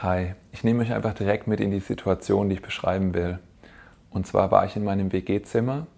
Hi, 0.00 0.34
ich 0.52 0.62
nehme 0.62 0.84
euch 0.84 0.92
einfach 0.92 1.12
direkt 1.12 1.48
mit 1.48 1.58
in 1.58 1.72
die 1.72 1.80
Situation, 1.80 2.48
die 2.48 2.54
ich 2.54 2.62
beschreiben 2.62 3.14
will. 3.14 3.40
Und 4.10 4.28
zwar 4.28 4.52
war 4.52 4.64
ich 4.64 4.76
in 4.76 4.84
meinem 4.84 5.12
WG-Zimmer 5.12 5.88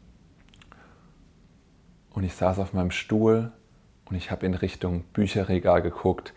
und 2.15 2.25
ich 2.25 2.33
saß 2.33 2.61
auf 2.61 2.73
meinem 2.73 2.93
Stuhl 2.93 3.53
und 4.09 4.17
ich 4.17 4.31
habe 4.31 4.47
in 4.47 4.55
Richtung 4.55 5.05
Bücherregal 5.13 5.83
geguckt. 5.83 6.33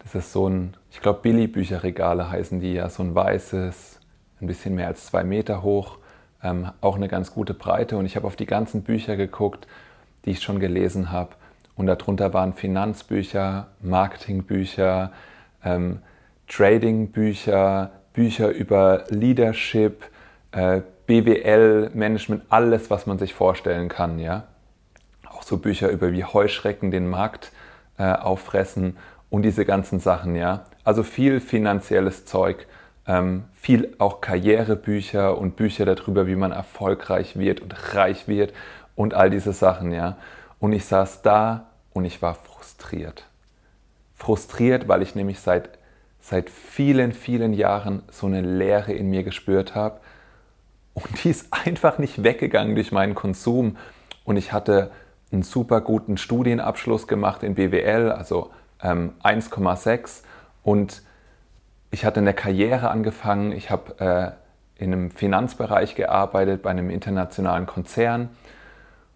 Das 0.00 0.16
ist 0.16 0.32
so 0.32 0.48
ein, 0.48 0.76
ich 0.90 1.00
glaube, 1.00 1.20
Billy-Bücherregale 1.20 2.28
heißen 2.28 2.58
die 2.58 2.72
ja, 2.72 2.88
so 2.88 3.04
ein 3.04 3.14
weißes, 3.14 4.00
ein 4.40 4.48
bisschen 4.48 4.74
mehr 4.74 4.88
als 4.88 5.06
zwei 5.06 5.22
Meter 5.22 5.62
hoch, 5.62 5.98
ähm, 6.42 6.72
auch 6.80 6.96
eine 6.96 7.06
ganz 7.06 7.32
gute 7.32 7.54
Breite. 7.54 7.98
Und 7.98 8.06
ich 8.06 8.16
habe 8.16 8.26
auf 8.26 8.34
die 8.34 8.46
ganzen 8.46 8.82
Bücher 8.82 9.14
geguckt, 9.14 9.68
die 10.24 10.30
ich 10.30 10.42
schon 10.42 10.58
gelesen 10.58 11.12
habe. 11.12 11.36
Und 11.76 11.86
darunter 11.86 12.34
waren 12.34 12.52
Finanzbücher, 12.52 13.68
Marketingbücher, 13.80 15.12
ähm, 15.62 16.00
Trading-Bücher, 16.48 17.90
Bücher 18.12 18.50
über 18.50 19.04
Leadership, 19.08 20.04
äh, 20.52 20.80
BWL, 21.06 21.90
Management, 21.94 22.44
alles, 22.48 22.90
was 22.90 23.06
man 23.06 23.18
sich 23.18 23.34
vorstellen 23.34 23.88
kann. 23.88 24.18
Ja? 24.18 24.44
Auch 25.28 25.42
so 25.42 25.58
Bücher 25.58 25.90
über 25.90 26.12
wie 26.12 26.24
Heuschrecken 26.24 26.90
den 26.90 27.08
Markt 27.08 27.52
äh, 27.98 28.04
auffressen 28.04 28.96
und 29.30 29.42
diese 29.42 29.64
ganzen 29.64 30.00
Sachen. 30.00 30.34
Ja? 30.34 30.64
Also 30.84 31.02
viel 31.02 31.40
finanzielles 31.40 32.24
Zeug, 32.24 32.66
ähm, 33.06 33.44
viel 33.54 33.94
auch 33.98 34.20
Karrierebücher 34.20 35.38
und 35.38 35.56
Bücher 35.56 35.84
darüber, 35.84 36.26
wie 36.26 36.36
man 36.36 36.52
erfolgreich 36.52 37.38
wird 37.38 37.60
und 37.60 37.94
reich 37.94 38.26
wird 38.26 38.52
und 38.96 39.14
all 39.14 39.30
diese 39.30 39.52
Sachen. 39.52 39.92
Ja? 39.92 40.16
Und 40.58 40.72
ich 40.72 40.86
saß 40.86 41.22
da 41.22 41.66
und 41.92 42.04
ich 42.04 42.22
war 42.22 42.34
frustriert. 42.34 43.26
Frustriert, 44.14 44.88
weil 44.88 45.02
ich 45.02 45.14
nämlich 45.14 45.40
seit 45.40 45.68
seit 46.28 46.50
vielen, 46.50 47.12
vielen 47.12 47.52
Jahren 47.52 48.02
so 48.10 48.26
eine 48.26 48.40
Leere 48.40 48.92
in 48.92 49.08
mir 49.10 49.22
gespürt 49.22 49.76
habe. 49.76 50.00
Und 50.92 51.22
die 51.22 51.30
ist 51.30 51.52
einfach 51.52 51.98
nicht 51.98 52.24
weggegangen 52.24 52.74
durch 52.74 52.90
meinen 52.90 53.14
Konsum. 53.14 53.76
Und 54.24 54.36
ich 54.36 54.52
hatte 54.52 54.90
einen 55.30 55.44
super 55.44 55.80
guten 55.80 56.16
Studienabschluss 56.16 57.06
gemacht 57.06 57.44
in 57.44 57.54
BWL, 57.54 58.10
also 58.10 58.50
ähm, 58.82 59.12
1,6. 59.22 60.24
Und 60.64 61.02
ich 61.92 62.04
hatte 62.04 62.18
eine 62.18 62.34
Karriere 62.34 62.90
angefangen. 62.90 63.52
Ich 63.52 63.70
habe 63.70 64.36
äh, 64.78 64.82
in 64.82 64.92
einem 64.92 65.10
Finanzbereich 65.12 65.94
gearbeitet, 65.94 66.62
bei 66.62 66.70
einem 66.70 66.90
internationalen 66.90 67.66
Konzern. 67.66 68.30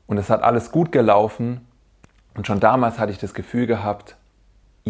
Und 0.07 0.19
es 0.19 0.31
hat 0.31 0.45
alles 0.45 0.71
gut 0.71 0.93
gelaufen. 0.93 1.67
Und 2.37 2.47
schon 2.47 2.61
damals 2.61 3.01
hatte 3.01 3.11
ich 3.11 3.19
das 3.19 3.35
Gefühl 3.35 3.67
gehabt, 3.67 4.15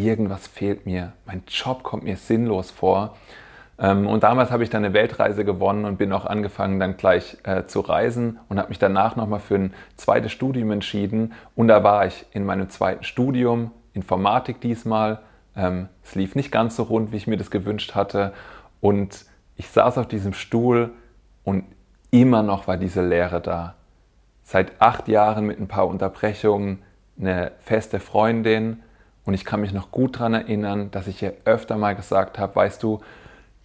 irgendwas 0.04 0.46
fehlt 0.46 0.86
mir, 0.86 1.12
mein 1.26 1.42
Job 1.48 1.82
kommt 1.82 2.04
mir 2.04 2.16
sinnlos 2.16 2.70
vor. 2.70 3.16
Ähm, 3.78 4.06
und 4.06 4.22
damals 4.22 4.50
habe 4.50 4.62
ich 4.62 4.70
dann 4.70 4.84
eine 4.84 4.94
Weltreise 4.94 5.44
gewonnen 5.44 5.84
und 5.84 5.96
bin 5.96 6.12
auch 6.12 6.26
angefangen, 6.26 6.78
dann 6.78 6.96
gleich 6.96 7.38
äh, 7.44 7.64
zu 7.64 7.80
reisen 7.80 8.38
und 8.48 8.58
habe 8.58 8.68
mich 8.68 8.78
danach 8.78 9.16
nochmal 9.16 9.40
für 9.40 9.54
ein 9.54 9.74
zweites 9.96 10.32
Studium 10.32 10.70
entschieden. 10.70 11.32
Und 11.56 11.68
da 11.68 11.82
war 11.82 12.06
ich 12.06 12.26
in 12.32 12.44
meinem 12.44 12.68
zweiten 12.68 13.04
Studium, 13.04 13.70
Informatik 13.94 14.60
diesmal. 14.60 15.20
Ähm, 15.56 15.88
es 16.04 16.14
lief 16.14 16.34
nicht 16.34 16.52
ganz 16.52 16.76
so 16.76 16.84
rund, 16.84 17.12
wie 17.12 17.16
ich 17.16 17.26
mir 17.26 17.38
das 17.38 17.50
gewünscht 17.50 17.94
hatte. 17.94 18.32
Und 18.80 19.24
ich 19.56 19.68
saß 19.68 19.98
auf 19.98 20.08
diesem 20.08 20.34
Stuhl 20.34 20.92
und 21.44 21.64
immer 22.10 22.42
noch 22.42 22.68
war 22.68 22.76
diese 22.76 23.06
Leere 23.06 23.40
da. 23.40 23.74
Seit 24.42 24.80
acht 24.80 25.08
Jahren 25.08 25.46
mit 25.46 25.60
ein 25.60 25.68
paar 25.68 25.86
Unterbrechungen, 25.86 26.82
eine 27.18 27.52
feste 27.60 28.00
Freundin, 28.00 28.82
und 29.30 29.34
ich 29.34 29.44
kann 29.44 29.60
mich 29.60 29.72
noch 29.72 29.92
gut 29.92 30.16
daran 30.16 30.34
erinnern, 30.34 30.90
dass 30.90 31.06
ich 31.06 31.22
ihr 31.22 31.34
öfter 31.44 31.76
mal 31.76 31.94
gesagt 31.94 32.36
habe, 32.40 32.56
weißt 32.56 32.82
du, 32.82 32.98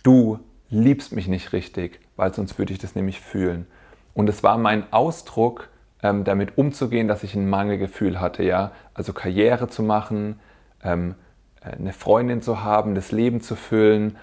du 0.04 0.38
liebst 0.70 1.12
mich 1.12 1.28
nicht 1.28 1.54
richtig, 1.54 2.02
weil 2.18 2.32
sonst 2.36 2.60
würde 2.60 2.72
ich 2.72 2.78
das 2.78 2.94
nämlich 2.94 3.20
fühlen. 3.20 3.66
Und 4.14 4.30
es 4.30 4.44
war 4.44 4.60
mein 4.60 4.94
Ausdruck, 4.94 5.70
ähm, 6.04 6.24
damit 6.24 6.60
umzugehen, 6.60 7.08
dass 7.08 7.24
ich 7.24 7.34
ein 7.34 7.50
Mangelgefühl 7.50 8.22
hatte, 8.22 8.44
ja. 8.44 8.74
Also 8.94 9.12
Karriere 9.12 9.68
zu 9.68 9.82
machen, 9.82 10.40
ähm, 10.84 11.16
äh, 11.62 11.72
eine 11.72 11.94
Freundin 11.94 12.44
zu 12.44 12.64
haben, 12.64 12.94
das 12.94 13.12
Leben 13.12 13.42
zu 13.42 13.56
füllen, 13.56 14.18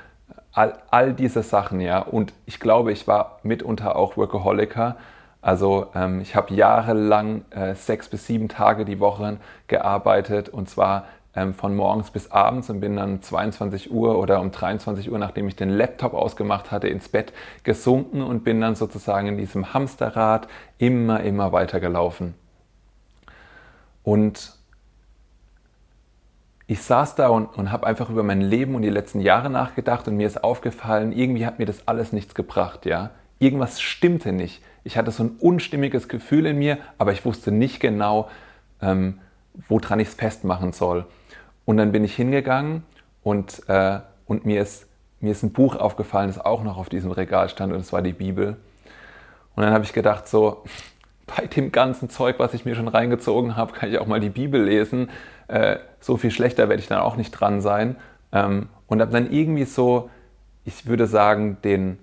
all, 0.52 0.78
all 0.92 1.12
diese 1.12 1.42
Sachen, 1.42 1.80
ja. 1.80 1.98
Und 1.98 2.32
ich 2.46 2.60
glaube, 2.60 2.92
ich 2.92 3.08
war 3.08 3.40
mitunter 3.42 3.96
auch 3.96 4.16
Workaholiker. 4.16 4.96
Also 5.40 5.88
ähm, 5.96 6.20
ich 6.20 6.36
habe 6.36 6.54
jahrelang 6.54 7.44
äh, 7.50 7.74
sechs 7.74 8.08
bis 8.08 8.28
sieben 8.28 8.48
Tage 8.48 8.84
die 8.84 9.00
Woche 9.00 9.38
gearbeitet 9.66 10.48
und 10.48 10.70
zwar 10.70 11.06
ähm, 11.34 11.54
von 11.54 11.74
morgens 11.74 12.10
bis 12.10 12.30
abends 12.30 12.68
und 12.70 12.80
bin 12.80 12.96
dann 12.96 13.22
22 13.22 13.90
Uhr 13.90 14.18
oder 14.18 14.40
um 14.40 14.50
23 14.50 15.10
Uhr, 15.10 15.18
nachdem 15.18 15.48
ich 15.48 15.56
den 15.56 15.70
Laptop 15.70 16.14
ausgemacht 16.14 16.70
hatte, 16.70 16.88
ins 16.88 17.08
Bett 17.08 17.32
gesunken 17.62 18.22
und 18.22 18.44
bin 18.44 18.60
dann 18.60 18.74
sozusagen 18.74 19.28
in 19.28 19.36
diesem 19.38 19.72
Hamsterrad 19.72 20.48
immer, 20.78 21.20
immer 21.22 21.52
weiter 21.52 21.80
gelaufen. 21.80 22.34
Und 24.02 24.52
ich 26.66 26.82
saß 26.82 27.14
da 27.16 27.28
und, 27.28 27.46
und 27.56 27.70
habe 27.70 27.86
einfach 27.86 28.08
über 28.08 28.22
mein 28.22 28.40
Leben 28.40 28.74
und 28.74 28.82
die 28.82 28.90
letzten 28.90 29.20
Jahre 29.20 29.50
nachgedacht 29.50 30.08
und 30.08 30.16
mir 30.16 30.26
ist 30.26 30.42
aufgefallen, 30.42 31.12
irgendwie 31.12 31.46
hat 31.46 31.58
mir 31.58 31.66
das 31.66 31.86
alles 31.86 32.12
nichts 32.12 32.34
gebracht, 32.34 32.86
ja. 32.86 33.10
Irgendwas 33.38 33.80
stimmte 33.80 34.32
nicht. 34.32 34.62
Ich 34.84 34.96
hatte 34.96 35.10
so 35.10 35.24
ein 35.24 35.36
unstimmiges 35.40 36.08
Gefühl 36.08 36.46
in 36.46 36.58
mir, 36.58 36.78
aber 36.96 37.12
ich 37.12 37.24
wusste 37.24 37.50
nicht 37.50 37.80
genau, 37.80 38.28
ähm, 38.80 39.18
woran 39.68 40.00
ich 40.00 40.08
es 40.08 40.14
festmachen 40.14 40.72
soll. 40.72 41.06
Und 41.64 41.76
dann 41.76 41.92
bin 41.92 42.04
ich 42.04 42.14
hingegangen 42.14 42.82
und, 43.22 43.68
äh, 43.68 44.00
und 44.26 44.44
mir, 44.44 44.60
ist, 44.60 44.86
mir 45.20 45.32
ist 45.32 45.42
ein 45.42 45.52
Buch 45.52 45.76
aufgefallen, 45.76 46.28
das 46.28 46.38
auch 46.38 46.62
noch 46.62 46.76
auf 46.76 46.88
diesem 46.88 47.10
Regal 47.12 47.48
stand 47.48 47.72
und 47.72 47.80
es 47.80 47.92
war 47.92 48.02
die 48.02 48.12
Bibel. 48.12 48.56
Und 49.54 49.62
dann 49.62 49.72
habe 49.72 49.84
ich 49.84 49.92
gedacht, 49.92 50.28
so, 50.28 50.64
bei 51.36 51.46
dem 51.46 51.72
ganzen 51.72 52.10
Zeug, 52.10 52.38
was 52.38 52.54
ich 52.54 52.64
mir 52.64 52.74
schon 52.74 52.88
reingezogen 52.88 53.56
habe, 53.56 53.72
kann 53.72 53.90
ich 53.90 53.98
auch 53.98 54.06
mal 54.06 54.20
die 54.20 54.30
Bibel 54.30 54.62
lesen. 54.62 55.10
Äh, 55.48 55.76
so 56.00 56.16
viel 56.16 56.30
schlechter 56.30 56.68
werde 56.68 56.82
ich 56.82 56.88
dann 56.88 57.00
auch 57.00 57.16
nicht 57.16 57.30
dran 57.30 57.60
sein. 57.60 57.96
Ähm, 58.32 58.68
und 58.86 59.00
habe 59.00 59.12
dann 59.12 59.30
irgendwie 59.30 59.64
so, 59.64 60.10
ich 60.64 60.86
würde 60.86 61.06
sagen, 61.06 61.58
den 61.62 61.98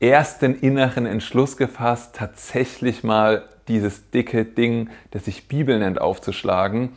ersten 0.00 0.54
inneren 0.54 1.06
Entschluss 1.06 1.56
gefasst, 1.56 2.16
tatsächlich 2.16 3.04
mal 3.04 3.44
dieses 3.68 4.10
dicke 4.10 4.44
Ding, 4.44 4.90
das 5.10 5.26
sich 5.26 5.48
Bibel 5.48 5.78
nennt, 5.78 6.00
aufzuschlagen. 6.00 6.90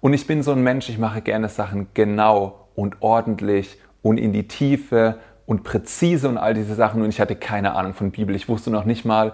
Und 0.00 0.12
ich 0.12 0.26
bin 0.26 0.42
so 0.42 0.52
ein 0.52 0.62
Mensch, 0.62 0.88
ich 0.88 0.98
mache 0.98 1.22
gerne 1.22 1.48
Sachen 1.48 1.88
genau 1.94 2.68
und 2.74 2.96
ordentlich 3.00 3.78
und 4.02 4.18
in 4.18 4.32
die 4.32 4.46
Tiefe 4.46 5.18
und 5.46 5.64
präzise 5.64 6.28
und 6.28 6.38
all 6.38 6.54
diese 6.54 6.74
Sachen. 6.74 7.02
Und 7.02 7.08
ich 7.08 7.20
hatte 7.20 7.34
keine 7.34 7.74
Ahnung 7.74 7.94
von 7.94 8.10
Bibel. 8.10 8.36
Ich 8.36 8.48
wusste 8.48 8.70
noch 8.70 8.84
nicht 8.84 9.04
mal, 9.04 9.32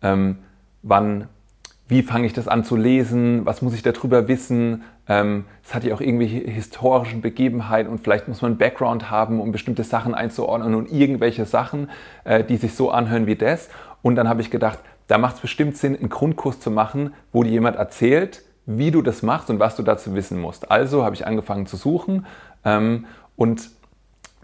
ähm, 0.00 0.38
wann, 0.82 1.28
wie 1.88 2.02
fange 2.02 2.26
ich 2.26 2.32
das 2.32 2.48
an 2.48 2.64
zu 2.64 2.76
lesen, 2.76 3.44
was 3.44 3.60
muss 3.60 3.74
ich 3.74 3.82
darüber 3.82 4.28
wissen. 4.28 4.84
Ähm, 5.08 5.44
es 5.62 5.74
hat 5.74 5.84
ja 5.84 5.94
auch 5.94 6.00
irgendwelche 6.00 6.38
historischen 6.38 7.20
Begebenheiten 7.20 7.90
und 7.90 7.98
vielleicht 7.98 8.26
muss 8.26 8.42
man 8.42 8.52
einen 8.52 8.58
Background 8.58 9.10
haben, 9.10 9.40
um 9.40 9.52
bestimmte 9.52 9.84
Sachen 9.84 10.14
einzuordnen 10.14 10.74
und 10.74 10.90
irgendwelche 10.90 11.44
Sachen, 11.44 11.90
äh, 12.24 12.42
die 12.42 12.56
sich 12.56 12.74
so 12.74 12.90
anhören 12.90 13.26
wie 13.26 13.36
das. 13.36 13.68
Und 14.02 14.16
dann 14.16 14.28
habe 14.28 14.40
ich 14.40 14.50
gedacht, 14.50 14.78
da 15.08 15.18
macht 15.18 15.36
es 15.36 15.40
bestimmt 15.40 15.76
Sinn, 15.76 15.96
einen 15.96 16.08
Grundkurs 16.08 16.58
zu 16.58 16.70
machen, 16.70 17.12
wo 17.32 17.42
dir 17.42 17.50
jemand 17.50 17.76
erzählt, 17.76 18.42
wie 18.66 18.90
du 18.90 19.00
das 19.00 19.22
machst 19.22 19.48
und 19.48 19.60
was 19.60 19.76
du 19.76 19.82
dazu 19.82 20.14
wissen 20.14 20.38
musst. 20.38 20.70
Also 20.70 21.04
habe 21.04 21.14
ich 21.14 21.26
angefangen 21.26 21.66
zu 21.66 21.76
suchen 21.76 22.26
ähm, 22.64 23.06
und 23.36 23.70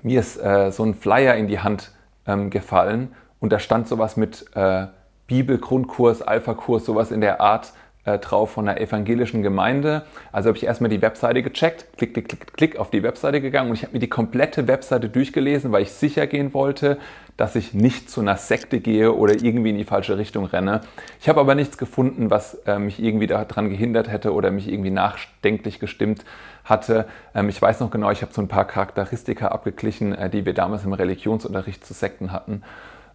mir 0.03 0.21
ist 0.21 0.37
äh, 0.37 0.71
so 0.71 0.85
ein 0.85 0.95
Flyer 0.95 1.35
in 1.35 1.49
die 1.49 1.61
Hand 1.61 1.93
ähm, 2.27 2.51
gefallen 2.51 3.15
und 3.41 3.53
da 3.53 3.59
stand 3.59 3.89
sowas 3.89 4.17
mit 4.17 4.47
äh, 4.55 4.87
Bibel-Grundkurs, 5.27 6.23
Alpha-Kurs, 6.23 6.85
sowas 6.85 7.11
in 7.11 7.21
der 7.21 7.41
Art 7.41 7.73
äh, 8.05 8.19
drauf 8.19 8.51
von 8.51 8.69
einer 8.69 8.81
evangelischen 8.81 9.43
Gemeinde. 9.43 10.03
Also 10.31 10.49
habe 10.49 10.59
ich 10.59 10.65
erstmal 10.65 10.91
die 10.91 11.03
Webseite 11.03 11.43
gecheckt, 11.43 11.87
klick, 11.97 12.15
klick, 12.15 12.29
klick, 12.29 12.53
klick 12.55 12.77
auf 12.77 12.91
die 12.91 13.03
Webseite 13.03 13.41
gegangen 13.41 13.71
und 13.71 13.77
ich 13.77 13.83
habe 13.85 13.93
mir 13.95 14.01
die 14.01 14.09
komplette 14.09 14.69
Webseite 14.69 15.09
durchgelesen, 15.09 15.73
weil 15.73 15.83
ich 15.83 15.93
sicher 15.93 16.27
gehen 16.27 16.53
wollte, 16.55 16.99
dass 17.37 17.57
ich 17.57 17.75
nicht 17.75 18.11
zu 18.11 18.21
einer 18.21 18.37
Sekte 18.37 18.81
gehe 18.81 19.15
oder 19.15 19.35
irgendwie 19.35 19.71
in 19.71 19.79
die 19.79 19.85
falsche 19.85 20.19
Richtung 20.19 20.45
renne. 20.45 20.83
Ich 21.21 21.29
habe 21.29 21.41
aber 21.41 21.55
nichts 21.55 21.79
gefunden, 21.79 22.31
was 22.31 22.55
äh, 22.67 22.79
mich 22.79 23.03
irgendwie 23.03 23.27
daran 23.27 23.71
gehindert 23.71 24.09
hätte 24.09 24.33
oder 24.33 24.51
mich 24.51 24.69
irgendwie 24.69 24.91
nachdenklich 24.91 25.79
gestimmt 25.79 26.25
hatte. 26.65 27.07
Ähm, 27.35 27.49
ich 27.49 27.61
weiß 27.61 27.81
noch 27.81 27.91
genau, 27.91 28.11
ich 28.11 28.23
habe 28.23 28.33
so 28.33 28.43
ein 28.43 28.49
paar 28.49 28.67
Charakteristika 28.67 29.49
abgeglichen, 29.49 30.15
äh, 30.15 30.31
die 30.31 30.45
wir 30.45 30.55
damals 30.55 30.85
im 30.85 30.93
Religionsunterricht 30.93 31.85
zu 31.85 31.95
Sekten 31.95 32.33
hatten. 32.33 32.63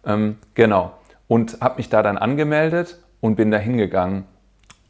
Ähm, 0.04 0.38
genau. 0.54 0.92
Und 1.26 1.58
habe 1.60 1.76
mich 1.76 1.88
da 1.88 2.02
dann 2.02 2.18
angemeldet 2.18 2.98
und 3.20 3.36
bin 3.36 3.50
da 3.50 3.58
hingegangen 3.58 4.24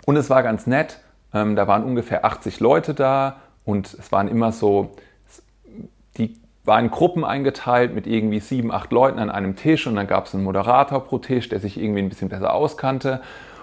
und 0.08 0.16
es 0.16 0.30
war 0.30 0.42
ganz 0.42 0.66
nett. 0.66 1.00
Ähm, 1.34 1.54
da 1.54 1.68
waren 1.68 1.84
ungefähr 1.84 2.24
80 2.24 2.60
Leute 2.60 2.94
da 2.94 3.36
und 3.66 3.92
es 3.92 4.10
waren 4.10 4.26
immer 4.26 4.52
so, 4.52 4.92
die 6.16 6.34
waren 6.68 6.84
in 6.84 6.90
Gruppen 6.92 7.24
eingeteilt 7.24 7.92
mit 7.92 8.06
irgendwie 8.06 8.38
sieben, 8.38 8.70
acht 8.70 8.92
Leuten 8.92 9.18
an 9.18 9.30
einem 9.30 9.56
Tisch 9.56 9.88
und 9.88 9.96
dann 9.96 10.06
gab 10.06 10.26
es 10.26 10.34
einen 10.34 10.44
Moderator 10.44 11.04
pro 11.04 11.18
Tisch, 11.18 11.48
der 11.48 11.58
sich 11.58 11.80
irgendwie 11.80 12.00
ein 12.00 12.08
bisschen 12.08 12.28
besser 12.28 12.54
auskannte. 12.54 13.20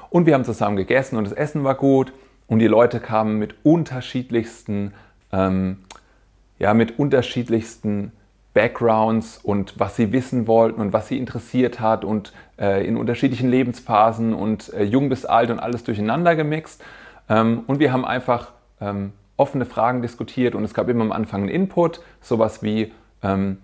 Und 0.09 0.25
wir 0.25 0.33
haben 0.33 0.43
zusammen 0.43 0.75
gegessen 0.75 1.15
und 1.17 1.23
das 1.23 1.33
Essen 1.33 1.63
war 1.63 1.75
gut 1.75 2.11
und 2.47 2.59
die 2.59 2.67
Leute 2.67 2.99
kamen 2.99 3.39
mit 3.39 3.55
unterschiedlichsten, 3.63 4.93
ähm, 5.31 5.77
ja, 6.59 6.73
mit 6.73 6.99
unterschiedlichsten 6.99 8.11
Backgrounds 8.53 9.37
und 9.37 9.79
was 9.79 9.95
sie 9.95 10.11
wissen 10.11 10.47
wollten 10.47 10.81
und 10.81 10.93
was 10.93 11.07
sie 11.09 11.17
interessiert 11.17 11.79
hat 11.79 12.05
und 12.05 12.33
äh, 12.57 12.87
in 12.87 12.97
unterschiedlichen 12.97 13.49
Lebensphasen 13.49 14.33
und 14.33 14.73
äh, 14.73 14.83
jung 14.83 15.09
bis 15.09 15.25
alt 15.25 15.51
und 15.51 15.59
alles 15.59 15.83
durcheinander 15.83 16.35
gemixt. 16.35 16.83
Ähm, 17.29 17.63
und 17.67 17.79
wir 17.79 17.91
haben 17.91 18.05
einfach 18.05 18.51
ähm, 18.79 19.11
offene 19.37 19.65
Fragen 19.65 20.01
diskutiert 20.01 20.55
und 20.55 20.63
es 20.63 20.73
gab 20.73 20.87
immer 20.89 21.03
am 21.03 21.11
Anfang 21.11 21.41
einen 21.41 21.49
Input, 21.49 22.01
sowas 22.21 22.63
wie, 22.63 22.93
ähm, 23.21 23.57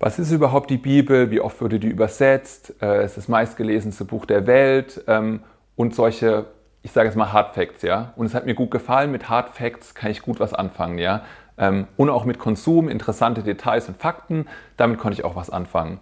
was 0.00 0.18
ist 0.18 0.32
überhaupt 0.32 0.70
die 0.70 0.78
Bibel, 0.78 1.30
wie 1.30 1.40
oft 1.40 1.60
wurde 1.60 1.78
die 1.78 1.88
übersetzt, 1.88 2.74
äh, 2.82 3.04
ist 3.04 3.16
das 3.16 3.28
meistgelesenste 3.28 4.04
Buch 4.04 4.26
der 4.26 4.46
Welt 4.46 5.02
ähm, 5.06 5.40
und 5.76 5.94
solche, 5.94 6.46
ich 6.82 6.92
sage 6.92 7.08
jetzt 7.08 7.16
mal 7.16 7.32
Hard 7.32 7.54
Facts, 7.54 7.82
ja. 7.82 8.12
Und 8.16 8.26
es 8.26 8.34
hat 8.34 8.46
mir 8.46 8.54
gut 8.54 8.70
gefallen, 8.70 9.10
mit 9.12 9.28
Hard 9.28 9.50
Facts 9.50 9.94
kann 9.94 10.10
ich 10.10 10.22
gut 10.22 10.40
was 10.40 10.52
anfangen, 10.52 10.98
ja. 10.98 11.22
Ähm, 11.56 11.86
und 11.96 12.10
auch 12.10 12.24
mit 12.24 12.38
Konsum, 12.38 12.88
interessante 12.88 13.42
Details 13.42 13.88
und 13.88 13.96
Fakten, 13.96 14.46
damit 14.76 14.98
konnte 14.98 15.18
ich 15.18 15.24
auch 15.24 15.36
was 15.36 15.50
anfangen. 15.50 16.00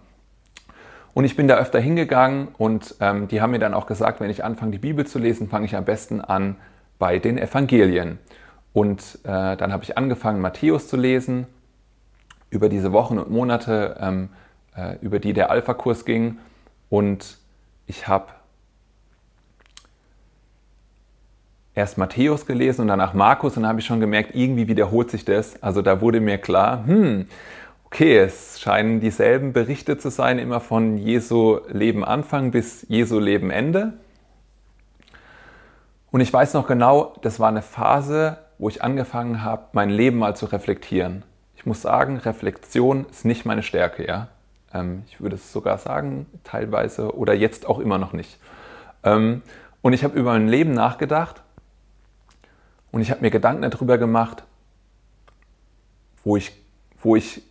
Und 1.13 1.25
ich 1.25 1.35
bin 1.35 1.47
da 1.47 1.57
öfter 1.57 1.79
hingegangen 1.79 2.47
und 2.57 2.95
ähm, 2.99 3.27
die 3.27 3.39
haben 3.39 3.51
mir 3.51 3.59
dann 3.59 3.75
auch 3.75 3.85
gesagt, 3.85 4.19
wenn 4.19 4.31
ich 4.31 4.43
anfange, 4.43 4.71
die 4.71 4.79
Bibel 4.79 5.05
zu 5.05 5.19
lesen, 5.19 5.47
fange 5.47 5.65
ich 5.65 5.75
am 5.75 5.85
besten 5.85 6.21
an 6.21 6.55
bei 6.97 7.19
den 7.19 7.37
Evangelien. 7.37 8.17
Und 8.73 9.19
äh, 9.23 9.55
dann 9.55 9.71
habe 9.71 9.83
ich 9.83 9.97
angefangen, 9.97 10.41
Matthäus 10.41 10.87
zu 10.87 10.97
lesen, 10.97 11.47
über 12.49 12.69
diese 12.69 12.91
Wochen 12.91 13.17
und 13.17 13.29
Monate, 13.29 13.97
ähm, 13.99 14.29
äh, 14.75 14.97
über 15.01 15.19
die 15.19 15.33
der 15.33 15.49
Alpha-Kurs 15.49 16.05
ging. 16.05 16.37
Und 16.89 17.37
ich 17.87 18.07
habe 18.07 18.27
erst 21.75 21.97
Matthäus 21.97 22.45
gelesen 22.45 22.81
und 22.81 22.87
danach 22.87 23.13
Markus 23.13 23.57
und 23.57 23.63
dann 23.63 23.69
habe 23.69 23.79
ich 23.79 23.85
schon 23.85 23.99
gemerkt, 23.99 24.35
irgendwie 24.35 24.67
wiederholt 24.67 25.09
sich 25.09 25.25
das. 25.25 25.61
Also 25.61 25.81
da 25.81 26.01
wurde 26.01 26.19
mir 26.19 26.37
klar, 26.37 26.85
hm, 26.85 27.27
okay, 27.85 28.17
es 28.17 28.59
scheinen 28.59 28.99
dieselben 28.99 29.53
Berichte 29.53 29.97
zu 29.97 30.09
sein, 30.09 30.39
immer 30.39 30.59
von 30.59 30.97
Jesu 30.97 31.59
Leben 31.69 32.03
Anfang 32.03 32.51
bis 32.51 32.85
Jesu 32.89 33.19
Leben 33.19 33.49
Ende. 33.49 33.93
Und 36.11 36.21
ich 36.21 36.31
weiß 36.31 36.53
noch 36.53 36.67
genau, 36.67 37.15
das 37.23 37.39
war 37.39 37.49
eine 37.49 37.63
Phase, 37.63 38.37
wo 38.57 38.69
ich 38.69 38.83
angefangen 38.83 39.43
habe, 39.43 39.65
mein 39.73 39.89
Leben 39.89 40.17
mal 40.17 40.35
zu 40.35 40.45
reflektieren. 40.45 41.23
Ich 41.55 41.65
muss 41.65 41.81
sagen, 41.81 42.17
Reflexion 42.17 43.05
ist 43.09 43.25
nicht 43.25 43.45
meine 43.45 43.63
Stärke, 43.63 44.05
ja. 44.05 44.27
Ähm, 44.73 45.03
ich 45.07 45.21
würde 45.21 45.35
es 45.35 45.51
sogar 45.51 45.77
sagen, 45.77 46.25
teilweise 46.43 47.15
oder 47.15 47.33
jetzt 47.33 47.65
auch 47.67 47.79
immer 47.79 47.97
noch 47.97 48.13
nicht. 48.13 48.37
Ähm, 49.03 49.41
und 49.81 49.93
ich 49.93 50.03
habe 50.03 50.17
über 50.17 50.33
mein 50.33 50.47
Leben 50.47 50.73
nachgedacht 50.73 51.41
und 52.91 53.01
ich 53.01 53.11
habe 53.11 53.21
mir 53.21 53.31
Gedanken 53.31 53.69
darüber 53.69 53.97
gemacht, 53.97 54.43
wo 56.23 56.37
ich, 56.37 56.53
wo 57.01 57.15
ich 57.15 57.41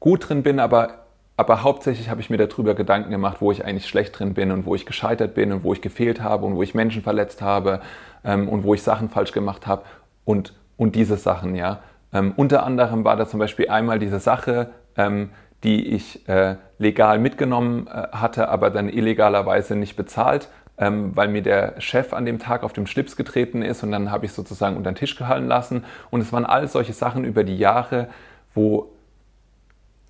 gut 0.00 0.28
drin 0.28 0.42
bin, 0.42 0.58
aber, 0.58 1.04
aber 1.36 1.62
hauptsächlich 1.62 2.08
habe 2.08 2.20
ich 2.20 2.30
mir 2.30 2.38
darüber 2.38 2.74
Gedanken 2.74 3.10
gemacht, 3.10 3.38
wo 3.40 3.52
ich 3.52 3.64
eigentlich 3.64 3.88
schlecht 3.88 4.18
drin 4.18 4.34
bin 4.34 4.50
und 4.50 4.64
wo 4.64 4.74
ich 4.74 4.86
gescheitert 4.86 5.34
bin 5.34 5.52
und 5.52 5.64
wo 5.64 5.72
ich 5.72 5.82
gefehlt 5.82 6.22
habe 6.22 6.46
und 6.46 6.56
wo 6.56 6.62
ich 6.62 6.74
Menschen 6.74 7.02
verletzt 7.02 7.42
habe 7.42 7.80
ähm, 8.24 8.48
und 8.48 8.64
wo 8.64 8.74
ich 8.74 8.82
Sachen 8.82 9.10
falsch 9.10 9.32
gemacht 9.32 9.66
habe 9.66 9.84
und, 10.24 10.54
und 10.76 10.94
diese 10.94 11.16
Sachen, 11.16 11.54
ja. 11.54 11.80
Ähm, 12.12 12.32
unter 12.36 12.64
anderem 12.64 13.04
war 13.04 13.16
da 13.16 13.26
zum 13.26 13.40
Beispiel 13.40 13.68
einmal 13.68 13.98
diese 13.98 14.20
Sache, 14.20 14.70
ähm, 14.96 15.30
die 15.64 15.86
ich 15.94 16.28
äh, 16.28 16.56
legal 16.78 17.18
mitgenommen 17.18 17.86
äh, 17.86 18.08
hatte, 18.12 18.48
aber 18.48 18.70
dann 18.70 18.88
illegalerweise 18.88 19.76
nicht 19.76 19.96
bezahlt 19.96 20.48
ähm, 20.78 21.14
weil 21.14 21.28
mir 21.28 21.42
der 21.42 21.80
Chef 21.80 22.12
an 22.12 22.24
dem 22.24 22.38
Tag 22.38 22.64
auf 22.64 22.72
dem 22.72 22.86
Schlips 22.86 23.16
getreten 23.16 23.62
ist 23.62 23.82
und 23.82 23.92
dann 23.92 24.10
habe 24.10 24.26
ich 24.26 24.32
sozusagen 24.32 24.76
unter 24.76 24.90
den 24.90 24.96
Tisch 24.96 25.16
gehalten 25.16 25.46
lassen. 25.46 25.84
Und 26.10 26.22
es 26.22 26.32
waren 26.32 26.46
all 26.46 26.66
solche 26.66 26.92
Sachen 26.92 27.24
über 27.24 27.44
die 27.44 27.56
Jahre, 27.56 28.08
wo, 28.54 28.90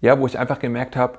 ja, 0.00 0.18
wo 0.18 0.26
ich 0.26 0.38
einfach 0.38 0.58
gemerkt 0.58 0.96
habe, 0.96 1.18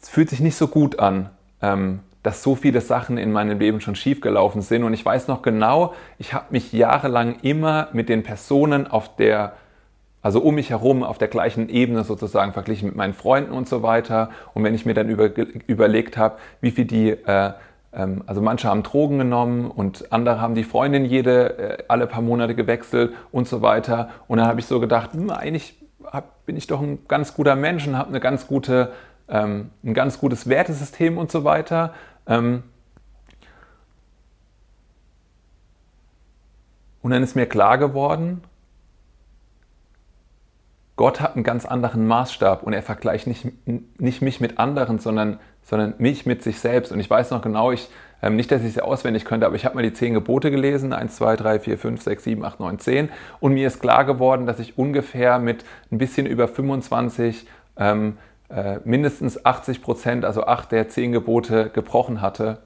es 0.00 0.08
fühlt 0.08 0.28
sich 0.28 0.40
nicht 0.40 0.56
so 0.56 0.68
gut 0.68 0.98
an, 0.98 1.30
ähm, 1.62 2.00
dass 2.24 2.42
so 2.42 2.56
viele 2.56 2.80
Sachen 2.80 3.18
in 3.18 3.30
meinem 3.30 3.60
Leben 3.60 3.80
schon 3.80 3.94
schiefgelaufen 3.94 4.62
sind. 4.62 4.82
Und 4.82 4.94
ich 4.94 5.04
weiß 5.04 5.28
noch 5.28 5.42
genau, 5.42 5.94
ich 6.18 6.34
habe 6.34 6.46
mich 6.50 6.72
jahrelang 6.72 7.36
immer 7.42 7.88
mit 7.92 8.08
den 8.08 8.24
Personen 8.24 8.88
auf 8.88 9.14
der, 9.14 9.52
also 10.22 10.40
um 10.40 10.56
mich 10.56 10.70
herum, 10.70 11.04
auf 11.04 11.18
der 11.18 11.28
gleichen 11.28 11.68
Ebene 11.68 12.02
sozusagen 12.02 12.52
verglichen 12.52 12.88
mit 12.88 12.96
meinen 12.96 13.14
Freunden 13.14 13.52
und 13.52 13.68
so 13.68 13.82
weiter. 13.82 14.30
Und 14.54 14.64
wenn 14.64 14.74
ich 14.74 14.86
mir 14.86 14.94
dann 14.94 15.08
über, 15.08 15.30
überlegt 15.66 16.16
habe, 16.16 16.38
wie 16.60 16.72
viel 16.72 16.86
die 16.86 17.10
äh, 17.10 17.52
ähm, 17.92 18.22
also 18.26 18.40
manche 18.40 18.68
haben 18.68 18.82
Drogen 18.82 19.18
genommen 19.18 19.70
und 19.70 20.12
andere 20.12 20.40
haben 20.40 20.54
die 20.54 20.64
Freundin 20.64 21.04
jede 21.04 21.58
äh, 21.58 21.84
alle 21.88 22.06
paar 22.06 22.22
Monate 22.22 22.54
gewechselt 22.54 23.12
und 23.32 23.46
so 23.46 23.62
weiter. 23.62 24.08
Und 24.28 24.38
dann 24.38 24.46
habe 24.46 24.60
ich 24.60 24.66
so 24.66 24.80
gedacht, 24.80 25.12
hm, 25.12 25.30
eigentlich 25.30 25.76
hab, 26.10 26.44
bin 26.46 26.56
ich 26.56 26.66
doch 26.66 26.80
ein 26.80 27.00
ganz 27.06 27.34
guter 27.34 27.54
Mensch 27.54 27.86
und 27.86 27.96
habe 27.96 28.08
eine 28.08 28.20
ganz 28.20 28.46
gute, 28.46 28.92
ähm, 29.28 29.70
ein 29.84 29.94
ganz 29.94 30.18
gutes 30.18 30.48
Wertesystem 30.48 31.18
und 31.18 31.30
so 31.30 31.44
weiter. 31.44 31.94
Ähm, 32.26 32.62
und 37.02 37.10
dann 37.10 37.22
ist 37.22 37.36
mir 37.36 37.46
klar 37.46 37.78
geworden, 37.78 38.42
Gott 40.96 41.20
hat 41.20 41.34
einen 41.34 41.42
ganz 41.42 41.66
anderen 41.66 42.06
Maßstab 42.06 42.62
und 42.62 42.72
er 42.72 42.82
vergleicht 42.82 43.26
nicht, 43.26 43.46
nicht 43.98 44.22
mich 44.22 44.40
mit 44.40 44.58
anderen, 44.58 45.00
sondern, 45.00 45.40
sondern 45.62 45.94
mich 45.98 46.24
mit 46.24 46.42
sich 46.42 46.60
selbst. 46.60 46.92
Und 46.92 47.00
ich 47.00 47.10
weiß 47.10 47.32
noch 47.32 47.42
genau, 47.42 47.72
ich, 47.72 47.88
ähm, 48.22 48.36
nicht, 48.36 48.52
dass 48.52 48.62
ich 48.62 48.68
es 48.68 48.78
auswendig 48.78 49.24
könnte, 49.24 49.44
aber 49.44 49.56
ich 49.56 49.64
habe 49.64 49.74
mal 49.74 49.82
die 49.82 49.92
zehn 49.92 50.14
Gebote 50.14 50.52
gelesen, 50.52 50.92
1, 50.92 51.16
2, 51.16 51.36
3, 51.36 51.60
4, 51.60 51.78
5, 51.78 52.02
6, 52.02 52.24
7, 52.24 52.44
8, 52.44 52.60
9, 52.60 52.78
10. 52.78 53.08
Und 53.40 53.54
mir 53.54 53.66
ist 53.66 53.80
klar 53.80 54.04
geworden, 54.04 54.46
dass 54.46 54.60
ich 54.60 54.78
ungefähr 54.78 55.40
mit 55.40 55.64
ein 55.90 55.98
bisschen 55.98 56.26
über 56.26 56.46
25, 56.46 57.48
ähm, 57.76 58.16
äh, 58.54 58.78
mindestens 58.84 59.44
80 59.44 59.82
Prozent, 59.82 60.24
also 60.24 60.46
acht 60.46 60.70
der 60.70 60.88
zehn 60.88 61.10
Gebote 61.10 61.70
gebrochen 61.70 62.20
hatte. 62.20 62.58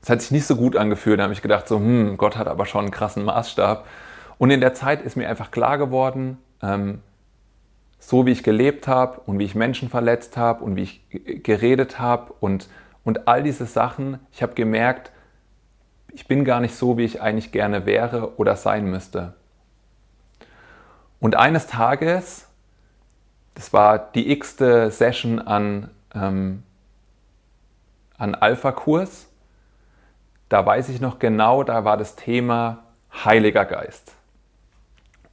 Das 0.00 0.10
hat 0.10 0.20
sich 0.20 0.30
nicht 0.30 0.46
so 0.46 0.56
gut 0.56 0.76
angefühlt. 0.76 1.18
Da 1.18 1.24
habe 1.24 1.32
ich 1.32 1.42
gedacht, 1.42 1.66
so, 1.66 1.78
hm, 1.78 2.18
Gott 2.18 2.36
hat 2.36 2.46
aber 2.46 2.66
schon 2.66 2.82
einen 2.82 2.90
krassen 2.90 3.24
Maßstab. 3.24 3.86
Und 4.36 4.50
in 4.50 4.60
der 4.60 4.74
Zeit 4.74 5.00
ist 5.00 5.16
mir 5.16 5.28
einfach 5.28 5.50
klar 5.50 5.78
geworden, 5.78 6.38
ähm, 6.62 7.00
so 7.98 8.26
wie 8.26 8.30
ich 8.30 8.42
gelebt 8.42 8.86
habe 8.86 9.20
und 9.26 9.38
wie 9.38 9.44
ich 9.44 9.54
Menschen 9.54 9.88
verletzt 9.88 10.36
habe 10.36 10.62
und 10.62 10.76
wie 10.76 10.82
ich 10.82 11.02
geredet 11.42 11.98
habe 11.98 12.32
und, 12.38 12.68
und 13.04 13.26
all 13.26 13.42
diese 13.42 13.66
Sachen, 13.66 14.20
ich 14.32 14.42
habe 14.42 14.54
gemerkt, 14.54 15.10
ich 16.12 16.28
bin 16.28 16.44
gar 16.44 16.60
nicht 16.60 16.74
so, 16.74 16.98
wie 16.98 17.04
ich 17.04 17.20
eigentlich 17.20 17.52
gerne 17.52 17.86
wäre 17.86 18.38
oder 18.38 18.54
sein 18.54 18.84
müsste. 18.84 19.34
Und 21.20 21.36
eines 21.36 21.66
Tages, 21.66 22.47
das 23.58 23.72
war 23.72 23.98
die 23.98 24.30
x-te 24.30 24.88
Session 24.92 25.40
an, 25.40 25.90
ähm, 26.14 26.62
an 28.16 28.36
Alpha-Kurs, 28.36 29.26
da 30.48 30.64
weiß 30.64 30.90
ich 30.90 31.00
noch 31.00 31.18
genau, 31.18 31.64
da 31.64 31.84
war 31.84 31.96
das 31.96 32.14
Thema 32.14 32.84
Heiliger 33.24 33.64
Geist. 33.64 34.14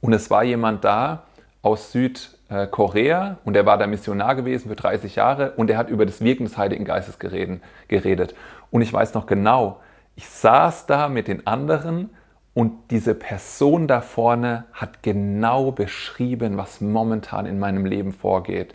Und 0.00 0.12
es 0.12 0.28
war 0.28 0.42
jemand 0.42 0.82
da 0.82 1.22
aus 1.62 1.92
Südkorea 1.92 3.38
und 3.44 3.52
der 3.52 3.64
war 3.64 3.78
da 3.78 3.86
Missionar 3.86 4.34
gewesen 4.34 4.70
für 4.70 4.76
30 4.76 5.14
Jahre 5.14 5.52
und 5.52 5.70
er 5.70 5.78
hat 5.78 5.88
über 5.88 6.04
das 6.04 6.20
Wirken 6.20 6.46
des 6.46 6.58
Heiligen 6.58 6.84
Geistes 6.84 7.20
geredet. 7.20 8.34
Und 8.72 8.82
ich 8.82 8.92
weiß 8.92 9.14
noch 9.14 9.26
genau, 9.26 9.80
ich 10.16 10.28
saß 10.28 10.86
da 10.86 11.08
mit 11.08 11.28
den 11.28 11.46
anderen 11.46 12.10
und 12.56 12.72
diese 12.90 13.14
Person 13.14 13.86
da 13.86 14.00
vorne 14.00 14.64
hat 14.72 15.02
genau 15.02 15.72
beschrieben, 15.72 16.56
was 16.56 16.80
momentan 16.80 17.44
in 17.44 17.58
meinem 17.58 17.84
Leben 17.84 18.14
vorgeht. 18.14 18.74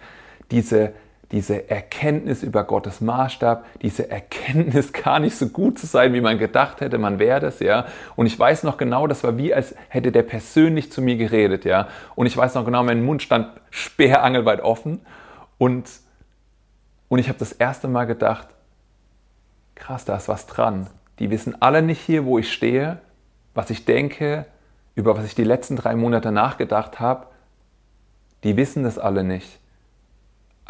Diese 0.52 0.94
diese 1.32 1.68
Erkenntnis 1.68 2.44
über 2.44 2.64
Gottes 2.64 3.02
Maßstab, 3.02 3.66
diese 3.82 4.12
Erkenntnis 4.12 4.94
gar 5.04 5.20
nicht 5.20 5.36
so 5.36 5.48
gut 5.48 5.80
zu 5.80 5.88
sein, 5.88 6.14
wie 6.14 6.22
man 6.22 6.38
gedacht 6.38 6.80
hätte, 6.80 7.00
man 7.00 7.18
wäre 7.18 7.40
das, 7.40 7.60
ja. 7.60 7.88
Und 8.16 8.28
ich 8.28 8.38
weiß 8.38 8.62
noch 8.64 8.78
genau, 8.78 9.08
das 9.08 9.24
war 9.24 9.36
wie, 9.40 9.52
als 9.52 9.74
hätte 9.88 10.12
der 10.12 10.24
persönlich 10.24 10.92
zu 10.92 11.02
mir 11.02 11.16
geredet, 11.16 11.66
ja. 11.66 11.88
Und 12.14 12.28
ich 12.28 12.38
weiß 12.38 12.54
noch 12.54 12.66
genau, 12.66 12.84
mein 12.84 13.04
Mund 13.04 13.24
stand 13.24 13.48
sperrangelweit 13.72 14.62
offen 14.62 15.00
und, 15.58 15.90
und 17.10 17.18
ich 17.18 17.30
habe 17.30 17.40
das 17.40 17.52
erste 17.52 17.88
Mal 17.88 18.06
gedacht, 18.06 18.50
krass, 19.74 20.06
da 20.06 20.18
ist 20.18 20.28
was 20.28 20.46
dran. 20.46 20.86
Die 21.18 21.32
wissen 21.32 21.60
alle 21.60 21.82
nicht 21.82 22.02
hier, 22.02 22.26
wo 22.26 22.38
ich 22.38 22.54
stehe, 22.54 23.00
was 23.54 23.70
ich 23.70 23.86
denke, 23.86 24.46
über 24.96 25.18
was 25.18 25.26
ich 25.26 25.36
die 25.36 25.44
letzten 25.44 25.76
drei 25.76 25.96
Monate 25.96 26.32
nachgedacht 26.32 27.00
habe. 27.00 27.28
Die 28.44 28.58
wissen 28.58 28.84
das 28.84 28.98
alle 28.98 29.24
nicht 29.24 29.62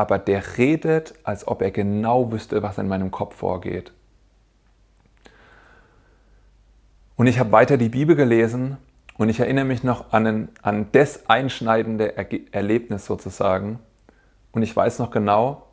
aber 0.02 0.18
der 0.18 0.58
redet, 0.58 1.14
als 1.24 1.48
ob 1.48 1.62
er 1.62 1.70
genau 1.70 2.32
wüsste, 2.32 2.64
was 2.64 2.80
in 2.80 2.88
meinem 2.88 3.12
Kopf 3.12 3.36
vorgeht. 3.36 3.92
Und 7.16 7.28
ich 7.28 7.38
habe 7.38 7.52
weiter 7.52 7.78
die 7.78 7.90
Bibel 7.90 8.16
gelesen 8.16 8.78
und 9.18 9.30
ich 9.30 9.40
erinnere 9.40 9.66
mich 9.66 9.84
noch 9.84 10.12
an, 10.12 10.26
ein, 10.26 10.50
an 10.64 10.88
das 10.92 11.30
einschneidende 11.30 12.16
Erlebnis 12.52 13.06
sozusagen. 13.06 13.78
Und 14.52 14.64
ich 14.64 14.76
weiß 14.76 14.98
noch 14.98 15.12
genau, 15.12 15.68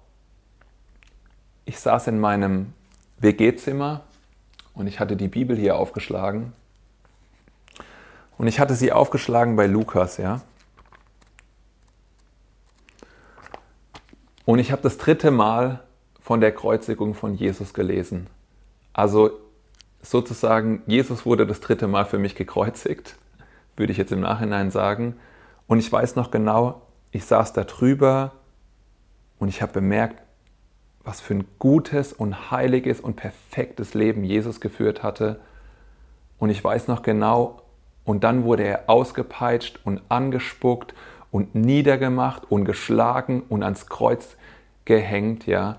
ich 1.65 1.81
saß 1.81 2.09
in 2.09 2.21
meinem 2.21 2.75
WG-Zimmer 3.21 4.03
und 4.75 4.89
ich 4.89 5.01
hatte 5.01 5.17
die 5.17 5.29
Bibel 5.29 5.57
hier 5.57 5.77
aufgeschlagen. 5.77 6.53
Und 8.39 8.47
ich 8.47 8.61
hatte 8.61 8.75
sie 8.75 8.93
aufgeschlagen 8.93 9.57
bei 9.57 9.67
Lukas, 9.67 10.17
ja. 10.17 10.41
Und 14.45 14.61
ich 14.61 14.73
habe 14.73 14.81
das 14.81 14.97
dritte 14.97 15.31
Mal 15.31 15.83
von 16.21 16.41
der 16.41 16.53
Kreuzigung 16.53 17.15
von 17.15 17.35
Jesus 17.35 17.75
gelesen. 17.75 18.29
Also 18.95 19.31
sozusagen, 20.01 20.83
Jesus 20.87 21.27
wurde 21.27 21.47
das 21.47 21.61
dritte 21.61 21.89
Mal 21.89 22.07
für 22.07 22.19
mich 22.19 22.35
gekreuzigt, 22.35 23.17
würde 23.77 23.93
ich 23.93 23.99
jetzt 23.99 24.13
im 24.13 24.21
Nachhinein 24.21 24.71
sagen. 24.71 25.17
Und 25.67 25.81
ich 25.81 25.91
weiß 25.91 26.17
noch 26.17 26.31
genau, 26.31 26.83
ich 27.11 27.25
saß 27.25 27.53
da 27.53 27.65
drüber 27.65 28.33
und 29.39 29.49
ich 29.49 29.61
habe 29.63 29.73
bemerkt, 29.73 30.23
was 31.05 31.21
für 31.21 31.35
ein 31.35 31.45
gutes 31.59 32.13
und 32.13 32.51
heiliges 32.51 33.01
und 33.01 33.17
perfektes 33.17 33.95
Leben 33.95 34.25
Jesus 34.25 34.61
geführt 34.61 35.03
hatte. 35.03 35.41
Und 36.39 36.51
ich 36.51 36.63
weiß 36.63 36.89
noch 36.89 37.03
genau, 37.03 37.63
und 38.09 38.25
dann 38.25 38.45
wurde 38.45 38.63
er 38.63 38.85
ausgepeitscht 38.89 39.81
und 39.85 40.01
angespuckt 40.09 40.95
und 41.31 41.55
niedergemacht 41.55 42.51
und 42.51 42.65
geschlagen 42.65 43.43
und 43.51 43.63
ans 43.63 43.87
Kreuz 43.87 44.39
gehängt, 44.87 45.47
ja. 45.47 45.77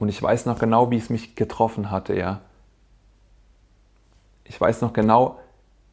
Und 0.00 0.08
ich 0.08 0.20
weiß 0.20 0.46
noch 0.46 0.58
genau, 0.58 0.90
wie 0.90 0.96
es 0.96 1.10
mich 1.10 1.36
getroffen 1.36 1.92
hatte, 1.92 2.16
ja. 2.16 2.40
Ich 4.42 4.60
weiß 4.60 4.80
noch 4.80 4.92
genau, 4.92 5.38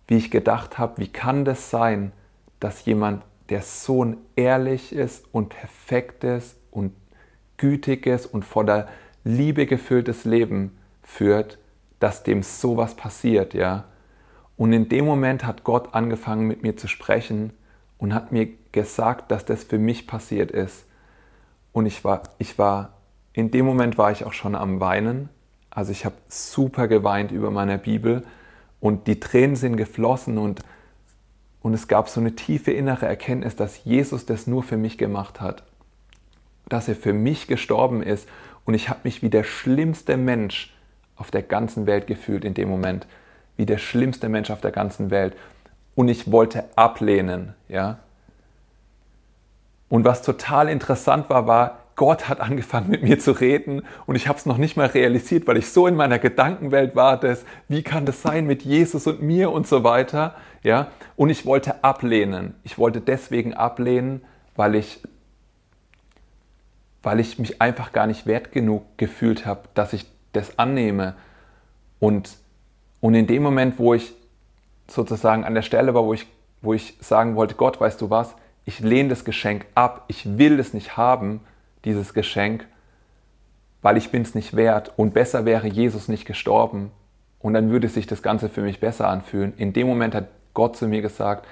wie 0.08 0.18
ich 0.18 0.32
gedacht 0.32 0.80
habe, 0.80 0.98
wie 0.98 1.08
kann 1.08 1.46
das 1.46 1.70
sein, 1.70 2.14
dass 2.60 2.86
jemand, 2.86 3.22
der 3.50 3.62
so 3.62 4.16
ehrlich 4.36 4.92
ist 4.92 5.26
und 5.32 5.50
perfektes 5.50 6.56
und 6.72 6.96
gütiges 7.58 8.26
und 8.26 8.44
voller 8.44 8.88
Liebe 9.24 9.68
gefülltes 9.68 10.26
Leben 10.26 10.76
führt, 11.04 11.60
dass 12.00 12.24
dem 12.24 12.42
sowas 12.42 12.96
passiert, 12.96 13.54
ja. 13.54 13.84
Und 14.62 14.74
in 14.74 14.90
dem 14.90 15.06
Moment 15.06 15.44
hat 15.44 15.64
Gott 15.64 15.96
angefangen 15.96 16.46
mit 16.46 16.62
mir 16.62 16.78
zu 16.78 16.88
sprechen 16.88 17.52
und 17.98 18.14
hat 18.14 18.32
mir 18.32 18.48
gesagt, 18.72 19.32
dass 19.32 19.44
das 19.44 19.64
für 19.64 19.80
mich 19.80 20.06
passiert 20.06 20.52
ist. 20.52 20.86
Und 21.72 21.88
ich 21.88 22.04
war, 22.04 22.22
ich 22.38 22.60
war, 22.60 22.94
in 23.34 23.50
dem 23.50 23.66
Moment 23.66 23.98
war 23.98 24.12
ich 24.12 24.24
auch 24.24 24.34
schon 24.34 24.54
am 24.54 24.80
Weinen. 24.80 25.30
Also 25.72 25.92
ich 25.92 26.06
habe 26.06 26.14
super 26.28 26.88
geweint 26.88 27.32
über 27.32 27.50
meine 27.50 27.80
Bibel 27.80 28.24
und 28.80 29.08
die 29.08 29.20
Tränen 29.20 29.56
sind 29.56 29.78
geflossen 29.78 30.38
und, 30.38 30.62
und 31.64 31.74
es 31.74 31.88
gab 31.88 32.08
so 32.08 32.20
eine 32.20 32.36
tiefe 32.36 32.72
innere 32.72 33.08
Erkenntnis, 33.08 33.56
dass 33.56 33.84
Jesus 33.84 34.28
das 34.28 34.46
nur 34.46 34.62
für 34.62 34.78
mich 34.78 35.00
gemacht 35.00 35.42
hat. 35.42 35.64
Dass 36.70 36.88
er 36.88 36.96
für 36.96 37.14
mich 37.14 37.48
gestorben 37.48 38.04
ist 38.04 38.30
und 38.66 38.76
ich 38.76 38.90
habe 38.90 39.00
mich 39.06 39.24
wie 39.24 39.32
der 39.32 39.44
schlimmste 39.44 40.18
Mensch 40.18 40.72
auf 41.16 41.32
der 41.32 41.42
ganzen 41.42 41.88
Welt 41.88 42.06
gefühlt 42.06 42.46
in 42.46 42.54
dem 42.54 42.70
Moment. 42.70 43.08
Wie 43.62 43.68
der 43.68 43.78
schlimmste 43.78 44.28
Mensch 44.28 44.50
auf 44.50 44.60
der 44.60 44.72
ganzen 44.72 45.12
Welt. 45.12 45.36
Und 45.94 46.08
ich 46.08 46.32
wollte 46.32 46.64
ablehnen, 46.76 47.54
ja. 47.70 48.00
Und 49.88 50.04
was 50.04 50.24
total 50.24 50.68
interessant 50.68 51.30
war, 51.30 51.46
war, 51.46 51.78
Gott 51.96 52.28
hat 52.28 52.40
angefangen 52.40 52.90
mit 52.90 53.04
mir 53.04 53.20
zu 53.20 53.34
reden 53.34 53.84
und 54.08 54.16
ich 54.16 54.28
habe 54.28 54.40
es 54.40 54.48
noch 54.48 54.58
nicht 54.58 54.78
mal 54.78 54.88
realisiert, 54.88 55.46
weil 55.46 55.58
ich 55.58 55.70
so 55.70 55.86
in 55.86 55.96
meiner 55.96 56.18
Gedankenwelt 56.18 56.96
war, 56.96 57.20
dass 57.20 57.46
wie 57.68 57.84
kann 57.84 58.08
das 58.08 58.24
sein 58.24 58.48
mit 58.48 58.64
Jesus 58.64 59.06
und 59.06 59.22
mir 59.22 59.52
und 59.52 59.68
so 59.68 59.84
weiter, 59.84 60.34
ja? 60.64 60.88
Und 61.16 61.30
ich 61.30 61.46
wollte 61.46 61.84
ablehnen. 61.84 62.56
Ich 62.64 62.80
wollte 62.80 63.00
deswegen 63.00 63.54
ablehnen, 63.54 64.24
weil 64.56 64.74
ich 64.74 65.04
weil 67.04 67.20
ich 67.20 67.38
mich 67.38 67.62
einfach 67.62 67.92
gar 67.92 68.08
nicht 68.08 68.26
wert 68.26 68.52
genug 68.52 68.98
gefühlt 68.98 69.46
habe, 69.46 69.70
dass 69.76 69.94
ich 69.94 70.08
das 70.34 70.58
annehme. 70.58 71.14
Und, 72.00 72.41
und 73.02 73.16
in 73.16 73.28
dem 73.28 73.44
Moment, 73.44 73.78
wo 73.80 73.94
ich 73.94 74.14
sozusagen 74.88 75.44
an 75.44 75.56
der 75.56 75.64
Stelle 75.64 75.94
war, 75.94 76.06
wo 76.06 76.14
ich, 76.14 76.28
wo 76.62 76.74
ich 76.74 76.96
sagen 77.02 77.36
wollte, 77.36 77.56
Gott, 77.56 77.82
weißt 77.82 78.00
du 78.00 78.10
was, 78.10 78.36
ich 78.64 78.80
lehne 78.80 79.10
das 79.10 79.26
Geschenk 79.26 79.66
ab, 79.74 80.06
ich 80.08 80.38
will 80.38 80.60
es 80.60 80.74
nicht 80.74 80.96
haben, 80.96 81.42
dieses 81.84 82.14
Geschenk, 82.14 82.66
weil 83.82 83.98
ich 83.98 84.12
bin 84.12 84.22
es 84.22 84.36
nicht 84.36 84.56
wert 84.56 84.94
und 84.96 85.14
besser 85.14 85.46
wäre 85.46 85.68
Jesus 85.68 86.08
nicht 86.08 86.26
gestorben 86.26 86.92
und 87.40 87.54
dann 87.56 87.72
würde 87.72 87.88
sich 87.88 88.06
das 88.06 88.22
Ganze 88.22 88.50
für 88.50 88.62
mich 88.62 88.80
besser 88.80 89.08
anfühlen. 89.08 89.54
In 89.58 89.74
dem 89.74 89.88
Moment 89.88 90.14
hat 90.14 90.28
Gott 90.54 90.78
zu 90.78 90.88
mir 90.88 91.02
gesagt, 91.02 91.48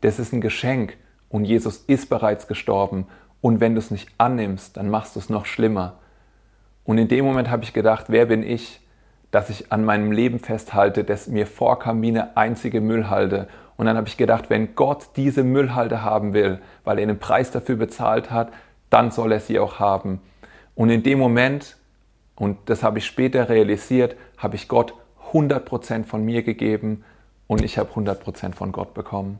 das 0.00 0.18
ist 0.18 0.32
ein 0.32 0.40
Geschenk 0.40 0.96
und 1.28 1.44
Jesus 1.44 1.76
ist 1.86 2.08
bereits 2.08 2.48
gestorben 2.48 3.06
und 3.40 3.60
wenn 3.60 3.74
du 3.74 3.78
es 3.78 3.92
nicht 3.92 4.08
annimmst, 4.18 4.76
dann 4.76 4.90
machst 4.90 5.14
du 5.14 5.20
es 5.20 5.28
noch 5.28 5.46
schlimmer. 5.46 5.94
Und 6.84 6.98
in 6.98 7.06
dem 7.06 7.24
Moment 7.24 7.50
habe 7.50 7.62
ich 7.62 7.72
gedacht, 7.72 8.06
wer 8.08 8.26
bin 8.26 8.42
ich, 8.42 8.80
dass 9.30 9.50
ich 9.50 9.72
an 9.72 9.84
meinem 9.84 10.12
Leben 10.12 10.38
festhalte, 10.38 11.04
das 11.04 11.28
mir 11.28 11.46
vorkam 11.46 12.00
wie 12.02 12.08
eine 12.08 12.36
einzige 12.36 12.80
Müllhalde. 12.80 13.48
Und 13.76 13.86
dann 13.86 13.96
habe 13.96 14.08
ich 14.08 14.16
gedacht, 14.16 14.50
wenn 14.50 14.74
Gott 14.74 15.10
diese 15.16 15.44
Müllhalde 15.44 16.02
haben 16.02 16.32
will, 16.32 16.60
weil 16.84 16.98
er 16.98 17.02
einen 17.02 17.18
Preis 17.18 17.50
dafür 17.50 17.76
bezahlt 17.76 18.30
hat, 18.30 18.52
dann 18.90 19.10
soll 19.10 19.32
er 19.32 19.40
sie 19.40 19.58
auch 19.58 19.78
haben. 19.78 20.20
Und 20.74 20.90
in 20.90 21.02
dem 21.02 21.18
Moment, 21.18 21.76
und 22.36 22.58
das 22.66 22.82
habe 22.82 22.98
ich 22.98 23.06
später 23.06 23.48
realisiert, 23.48 24.16
habe 24.38 24.56
ich 24.56 24.68
Gott 24.68 24.94
100% 25.32 26.04
von 26.04 26.24
mir 26.24 26.42
gegeben 26.42 27.04
und 27.46 27.62
ich 27.62 27.78
habe 27.78 27.90
100% 27.92 28.54
von 28.54 28.72
Gott 28.72 28.94
bekommen. 28.94 29.38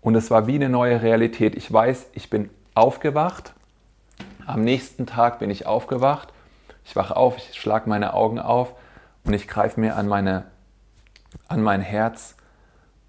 Und 0.00 0.14
es 0.14 0.30
war 0.30 0.46
wie 0.46 0.54
eine 0.54 0.68
neue 0.68 1.02
Realität. 1.02 1.54
Ich 1.54 1.70
weiß, 1.70 2.08
ich 2.14 2.30
bin 2.30 2.48
aufgewacht. 2.74 3.52
Am 4.46 4.62
nächsten 4.62 5.06
Tag 5.06 5.38
bin 5.38 5.50
ich 5.50 5.66
aufgewacht. 5.66 6.32
Ich 6.84 6.96
wache 6.96 7.16
auf, 7.16 7.36
ich 7.36 7.58
schlage 7.58 7.88
meine 7.88 8.14
Augen 8.14 8.38
auf 8.38 8.74
und 9.24 9.32
ich 9.32 9.48
greife 9.48 9.80
mir 9.80 9.96
an, 9.96 10.08
meine, 10.08 10.44
an 11.48 11.62
mein 11.62 11.80
Herz. 11.80 12.36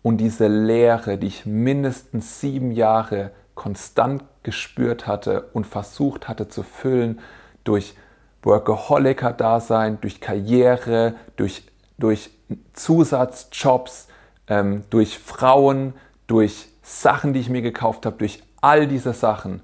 Und 0.03 0.17
diese 0.17 0.47
Leere, 0.47 1.17
die 1.17 1.27
ich 1.27 1.45
mindestens 1.45 2.39
sieben 2.39 2.71
Jahre 2.71 3.31
konstant 3.55 4.23
gespürt 4.43 5.07
hatte 5.07 5.49
und 5.53 5.67
versucht 5.67 6.27
hatte 6.27 6.47
zu 6.47 6.63
füllen 6.63 7.19
durch 7.63 7.95
Workaholiker-Dasein, 8.43 10.01
durch 10.01 10.19
Karriere, 10.19 11.15
durch, 11.35 11.63
durch 11.99 12.31
Zusatzjobs, 12.73 14.07
ähm, 14.47 14.83
durch 14.89 15.19
Frauen, 15.19 15.93
durch 16.25 16.69
Sachen, 16.81 17.33
die 17.33 17.39
ich 17.39 17.49
mir 17.49 17.61
gekauft 17.61 18.05
habe, 18.05 18.17
durch 18.17 18.41
all 18.61 18.87
diese 18.87 19.13
Sachen. 19.13 19.61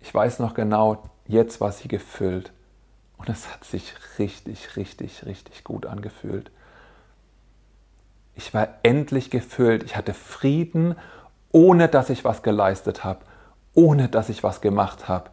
Ich 0.00 0.12
weiß 0.12 0.40
noch 0.40 0.54
genau, 0.54 1.02
jetzt 1.26 1.60
war 1.60 1.72
sie 1.72 1.88
gefüllt. 1.88 2.52
Und 3.18 3.28
es 3.28 3.52
hat 3.52 3.64
sich 3.64 3.94
richtig, 4.18 4.76
richtig, 4.76 5.24
richtig 5.26 5.64
gut 5.64 5.86
angefühlt. 5.86 6.50
Ich 8.34 8.52
war 8.52 8.68
endlich 8.82 9.30
gefüllt. 9.30 9.82
Ich 9.82 9.96
hatte 9.96 10.12
Frieden, 10.12 10.94
ohne 11.52 11.88
dass 11.88 12.10
ich 12.10 12.24
was 12.24 12.42
geleistet 12.42 13.02
habe, 13.04 13.20
ohne 13.74 14.08
dass 14.08 14.28
ich 14.28 14.42
was 14.42 14.60
gemacht 14.60 15.08
habe. 15.08 15.30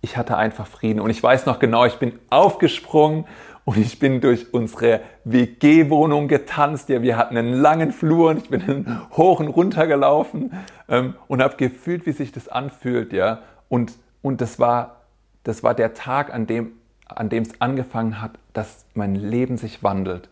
Ich 0.00 0.16
hatte 0.16 0.36
einfach 0.36 0.66
Frieden. 0.66 1.00
Und 1.00 1.10
ich 1.10 1.22
weiß 1.22 1.46
noch 1.46 1.58
genau, 1.58 1.84
ich 1.84 1.96
bin 1.96 2.18
aufgesprungen 2.30 3.24
und 3.64 3.78
ich 3.78 3.98
bin 3.98 4.20
durch 4.20 4.52
unsere 4.52 5.00
WG-Wohnung 5.24 6.28
getanzt. 6.28 6.90
Ja, 6.90 7.02
wir 7.02 7.16
hatten 7.16 7.36
einen 7.36 7.54
langen 7.54 7.90
Flur 7.90 8.30
und 8.30 8.38
ich 8.38 8.50
bin 8.50 9.00
hoch 9.16 9.40
und 9.40 9.48
runter 9.48 9.86
gelaufen 9.86 10.52
ähm, 10.88 11.14
und 11.26 11.42
habe 11.42 11.56
gefühlt, 11.56 12.06
wie 12.06 12.12
sich 12.12 12.30
das 12.30 12.48
anfühlt. 12.48 13.12
Ja, 13.12 13.40
und, 13.68 13.94
und 14.22 14.40
das, 14.40 14.58
war, 14.60 15.00
das 15.42 15.62
war 15.62 15.74
der 15.74 15.94
Tag, 15.94 16.32
an 16.32 16.46
dem 16.46 16.72
an 17.06 17.28
dem 17.28 17.42
es 17.42 17.60
angefangen 17.60 18.20
hat, 18.20 18.32
dass 18.52 18.84
mein 18.94 19.14
Leben 19.14 19.56
sich 19.56 19.82
wandelt. 19.82 20.28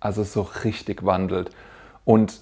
Also 0.00 0.22
so 0.24 0.42
richtig 0.64 1.04
wandelt. 1.04 1.50
Und 2.04 2.40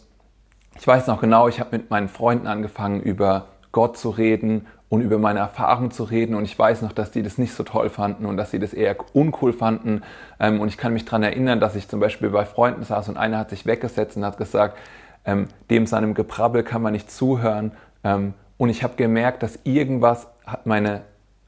ich 0.76 0.86
weiß 0.86 1.06
noch 1.06 1.20
genau, 1.20 1.48
ich 1.48 1.60
habe 1.60 1.76
mit 1.76 1.90
meinen 1.90 2.08
Freunden 2.08 2.46
angefangen, 2.46 3.00
über 3.00 3.46
Gott 3.72 3.96
zu 3.96 4.10
reden 4.10 4.66
und 4.88 5.00
über 5.00 5.18
meine 5.18 5.40
Erfahrungen 5.40 5.90
zu 5.90 6.04
reden. 6.04 6.34
Und 6.34 6.44
ich 6.44 6.58
weiß 6.58 6.82
noch, 6.82 6.92
dass 6.92 7.10
die 7.10 7.22
das 7.22 7.38
nicht 7.38 7.54
so 7.54 7.62
toll 7.62 7.90
fanden 7.90 8.26
und 8.26 8.36
dass 8.36 8.50
sie 8.50 8.58
das 8.58 8.72
eher 8.72 8.96
uncool 9.12 9.52
fanden. 9.52 10.02
Ähm, 10.40 10.60
und 10.60 10.68
ich 10.68 10.76
kann 10.76 10.92
mich 10.92 11.04
daran 11.04 11.22
erinnern, 11.22 11.60
dass 11.60 11.76
ich 11.76 11.88
zum 11.88 12.00
Beispiel 12.00 12.30
bei 12.30 12.44
Freunden 12.44 12.84
saß 12.84 13.08
und 13.08 13.16
einer 13.16 13.38
hat 13.38 13.50
sich 13.50 13.66
weggesetzt 13.66 14.16
und 14.16 14.24
hat 14.24 14.36
gesagt, 14.36 14.78
ähm, 15.24 15.48
dem 15.70 15.86
seinem 15.86 16.14
Geprabbel 16.14 16.62
kann 16.62 16.82
man 16.82 16.92
nicht 16.92 17.10
zuhören. 17.10 17.72
Ähm, 18.02 18.34
und 18.56 18.68
ich 18.68 18.82
habe 18.82 18.94
gemerkt, 18.96 19.42
dass 19.42 19.58
irgendwas 19.64 20.28
hat, 20.46 20.66
meine, 20.66 21.02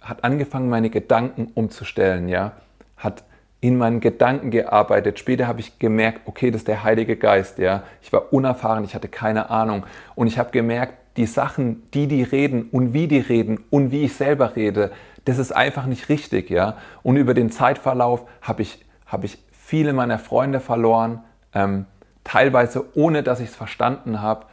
hat 0.09 0.25
angefangen, 0.25 0.69
meine 0.69 0.91
Gedanken 0.91 1.51
umzustellen, 1.55 2.29
ja, 2.29 2.53
hat 2.97 3.25
in 3.61 3.77
meinen 3.77 4.01
Gedanken 4.01 4.51
gearbeitet. 4.51 5.19
Später 5.19 5.47
habe 5.47 5.61
ich 5.61 5.79
gemerkt, 5.79 6.21
okay, 6.27 6.51
das 6.51 6.61
ist 6.61 6.69
der 6.69 6.85
Heilige 6.85 7.17
Geist, 7.17 7.59
ja. 7.59 7.83
Ich 8.03 8.13
war 8.13 8.33
unerfahren, 8.33 8.85
ich 8.85 8.95
hatte 8.95 9.09
keine 9.09 9.51
Ahnung. 9.51 9.85
Und 10.15 10.27
ich 10.27 10.39
habe 10.39 10.51
gemerkt, 10.51 10.95
die 11.17 11.27
Sachen, 11.27 11.83
die 11.93 12.07
die 12.07 12.23
reden 12.23 12.69
und 12.71 12.93
wie 12.93 13.09
die 13.09 13.19
reden 13.19 13.65
und 13.71 13.91
wie 13.91 14.05
ich 14.05 14.15
selber 14.15 14.55
rede, 14.55 14.93
das 15.25 15.39
ist 15.39 15.51
einfach 15.53 15.87
nicht 15.87 16.09
richtig, 16.09 16.51
ja. 16.51 16.77
Und 17.03 17.17
über 17.17 17.35
den 17.35 17.51
Zeitverlauf 17.51 18.29
habe 18.43 18.63
ich, 18.63 18.85
habe 19.07 19.27
ich 19.27 19.39
viele 19.51 19.93
meiner 19.93 20.19
Freunde 20.19 20.61
verloren, 20.61 21.25
ähm, 21.55 21.87
teilweise 22.23 22.85
ohne, 22.95 23.23
dass 23.23 23.41
ich 23.41 23.49
es 23.49 23.57
verstanden 23.57 24.21
habe. 24.21 24.47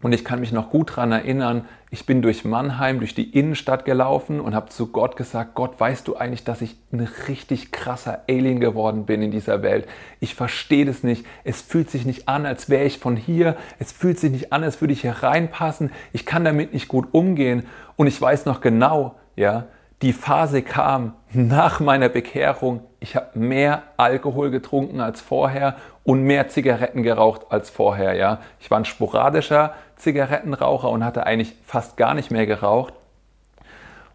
Und 0.00 0.12
ich 0.12 0.24
kann 0.24 0.38
mich 0.38 0.52
noch 0.52 0.70
gut 0.70 0.90
daran 0.90 1.10
erinnern, 1.10 1.64
ich 1.90 2.06
bin 2.06 2.22
durch 2.22 2.44
Mannheim, 2.44 2.98
durch 2.98 3.14
die 3.14 3.30
Innenstadt 3.30 3.84
gelaufen 3.84 4.40
und 4.40 4.54
habe 4.54 4.68
zu 4.68 4.88
Gott 4.88 5.16
gesagt, 5.16 5.54
Gott, 5.54 5.80
weißt 5.80 6.06
du 6.06 6.16
eigentlich, 6.16 6.44
dass 6.44 6.60
ich 6.60 6.76
ein 6.92 7.08
richtig 7.26 7.72
krasser 7.72 8.22
Alien 8.28 8.60
geworden 8.60 9.06
bin 9.06 9.22
in 9.22 9.30
dieser 9.30 9.62
Welt? 9.62 9.88
Ich 10.20 10.34
verstehe 10.34 10.84
das 10.84 11.02
nicht. 11.02 11.24
Es 11.44 11.62
fühlt 11.62 11.90
sich 11.90 12.04
nicht 12.04 12.28
an, 12.28 12.46
als 12.46 12.68
wäre 12.68 12.84
ich 12.84 12.98
von 12.98 13.16
hier. 13.16 13.56
Es 13.78 13.90
fühlt 13.90 14.20
sich 14.20 14.30
nicht 14.30 14.52
an, 14.52 14.62
als 14.62 14.80
würde 14.80 14.92
ich 14.92 15.00
hier 15.00 15.22
reinpassen. 15.22 15.90
Ich 16.12 16.26
kann 16.26 16.44
damit 16.44 16.74
nicht 16.74 16.88
gut 16.88 17.08
umgehen. 17.12 17.64
Und 17.96 18.06
ich 18.06 18.20
weiß 18.20 18.44
noch 18.44 18.60
genau, 18.60 19.16
ja, 19.34 19.66
die 20.02 20.12
Phase 20.12 20.62
kam 20.62 21.14
nach 21.32 21.80
meiner 21.80 22.08
Bekehrung. 22.08 22.82
Ich 23.00 23.16
habe 23.16 23.38
mehr 23.38 23.82
Alkohol 23.96 24.50
getrunken 24.50 25.00
als 25.00 25.20
vorher 25.20 25.76
und 26.04 26.22
mehr 26.22 26.48
Zigaretten 26.48 27.02
geraucht 27.02 27.46
als 27.50 27.68
vorher. 27.68 28.14
Ja, 28.14 28.38
ich 28.60 28.70
war 28.70 28.78
ein 28.78 28.84
sporadischer 28.84 29.74
Zigarettenraucher 29.96 30.88
und 30.88 31.04
hatte 31.04 31.26
eigentlich 31.26 31.54
fast 31.66 31.96
gar 31.96 32.14
nicht 32.14 32.30
mehr 32.30 32.46
geraucht. 32.46 32.94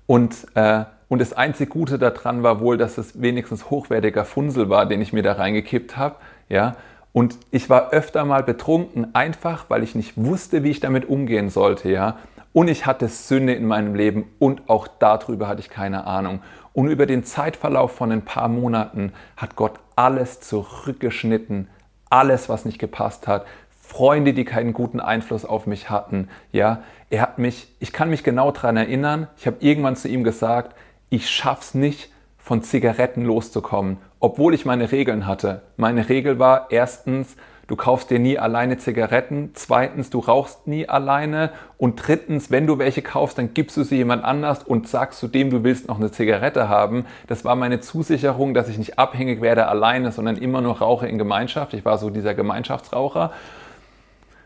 Und, 0.08 0.48
äh, 0.56 0.86
und 1.10 1.20
das 1.20 1.34
einzige 1.34 1.70
Gute 1.70 2.00
daran 2.00 2.44
war 2.44 2.60
wohl, 2.60 2.78
dass 2.78 2.98
es 2.98 3.22
wenigstens 3.22 3.70
hochwertiger 3.70 4.26
Funsel 4.26 4.70
war, 4.70 4.86
den 4.86 5.02
ich 5.02 5.14
mir 5.14 5.24
da 5.24 5.34
reingekippt 5.34 5.98
habe. 5.98 6.16
Ja, 6.50 6.76
und 7.12 7.38
ich 7.52 7.70
war 7.70 7.92
öfter 7.92 8.26
mal 8.26 8.42
betrunken, 8.42 9.14
einfach 9.14 9.66
weil 9.70 9.84
ich 9.84 9.96
nicht 9.96 10.14
wusste, 10.16 10.64
wie 10.64 10.72
ich 10.72 10.80
damit 10.80 11.08
umgehen 11.08 11.50
sollte. 11.50 11.90
Ja, 11.90 12.18
und 12.54 12.68
ich 12.68 12.86
hatte 12.86 13.08
Sünde 13.10 13.54
in 13.54 13.66
meinem 13.66 13.96
Leben 13.96 14.32
und 14.40 14.70
auch 14.70 14.88
darüber 14.88 15.48
hatte 15.48 15.60
ich 15.60 15.70
keine 15.70 16.06
Ahnung. 16.06 16.42
Und 16.72 16.88
über 16.88 17.06
den 17.06 17.24
Zeitverlauf 17.24 17.92
von 17.92 18.12
ein 18.12 18.24
paar 18.24 18.48
Monaten 18.48 19.12
hat 19.36 19.56
Gott 19.56 19.80
alles 19.96 20.40
zurückgeschnitten, 20.40 21.68
alles, 22.10 22.50
was 22.50 22.66
nicht 22.66 22.80
gepasst 22.80 23.28
hat. 23.28 23.46
Freunde, 23.80 24.34
die 24.34 24.46
keinen 24.46 24.74
guten 24.74 25.00
Einfluss 25.00 25.46
auf 25.46 25.68
mich 25.68 25.90
hatten. 25.90 26.30
Ja, 26.52 26.84
er 27.10 27.22
hat 27.22 27.38
mich, 27.38 27.68
ich 27.80 27.92
kann 27.92 28.10
mich 28.10 28.24
genau 28.24 28.52
daran 28.52 28.78
erinnern, 28.78 29.28
ich 29.38 29.46
habe 29.46 29.58
irgendwann 29.60 29.96
zu 29.96 30.08
ihm 30.08 30.24
gesagt, 30.24 30.76
ich 31.10 31.30
schaff's 31.30 31.74
nicht, 31.74 32.12
von 32.38 32.62
Zigaretten 32.62 33.24
loszukommen, 33.24 33.98
obwohl 34.20 34.54
ich 34.54 34.66
meine 34.66 34.92
Regeln 34.92 35.26
hatte. 35.28 35.62
Meine 35.78 36.10
Regel 36.10 36.40
war 36.40 36.68
erstens, 36.72 37.38
du 37.68 37.76
kaufst 37.76 38.10
dir 38.10 38.20
nie 38.20 38.38
alleine 38.38 38.78
Zigaretten, 38.78 39.52
zweitens, 39.54 40.10
du 40.10 40.20
rauchst 40.20 40.68
nie 40.68 40.88
alleine 40.88 41.52
und 41.78 41.96
drittens, 41.96 42.52
wenn 42.52 42.68
du 42.68 42.78
welche 42.78 43.02
kaufst, 43.02 43.38
dann 43.38 43.54
gibst 43.54 43.78
du 43.78 43.84
sie 43.84 43.96
jemand 43.98 44.24
anders 44.24 44.64
und 44.64 44.88
sagst 44.88 45.20
zu 45.20 45.28
dem, 45.28 45.50
du 45.50 45.64
willst 45.64 45.88
noch 45.88 45.98
eine 45.98 46.12
Zigarette 46.12 46.70
haben. 46.70 47.06
Das 47.28 47.46
war 47.46 47.56
meine 47.56 47.80
Zusicherung, 47.80 48.54
dass 48.54 48.68
ich 48.70 48.78
nicht 48.78 49.00
abhängig 49.00 49.42
werde 49.42 49.68
alleine, 49.68 50.12
sondern 50.12 50.38
immer 50.38 50.62
nur 50.62 50.80
rauche 50.80 51.08
in 51.08 51.18
Gemeinschaft. 51.18 51.74
Ich 51.74 51.86
war 51.86 51.98
so 51.98 52.10
dieser 52.10 52.34
Gemeinschaftsraucher. 52.34 53.32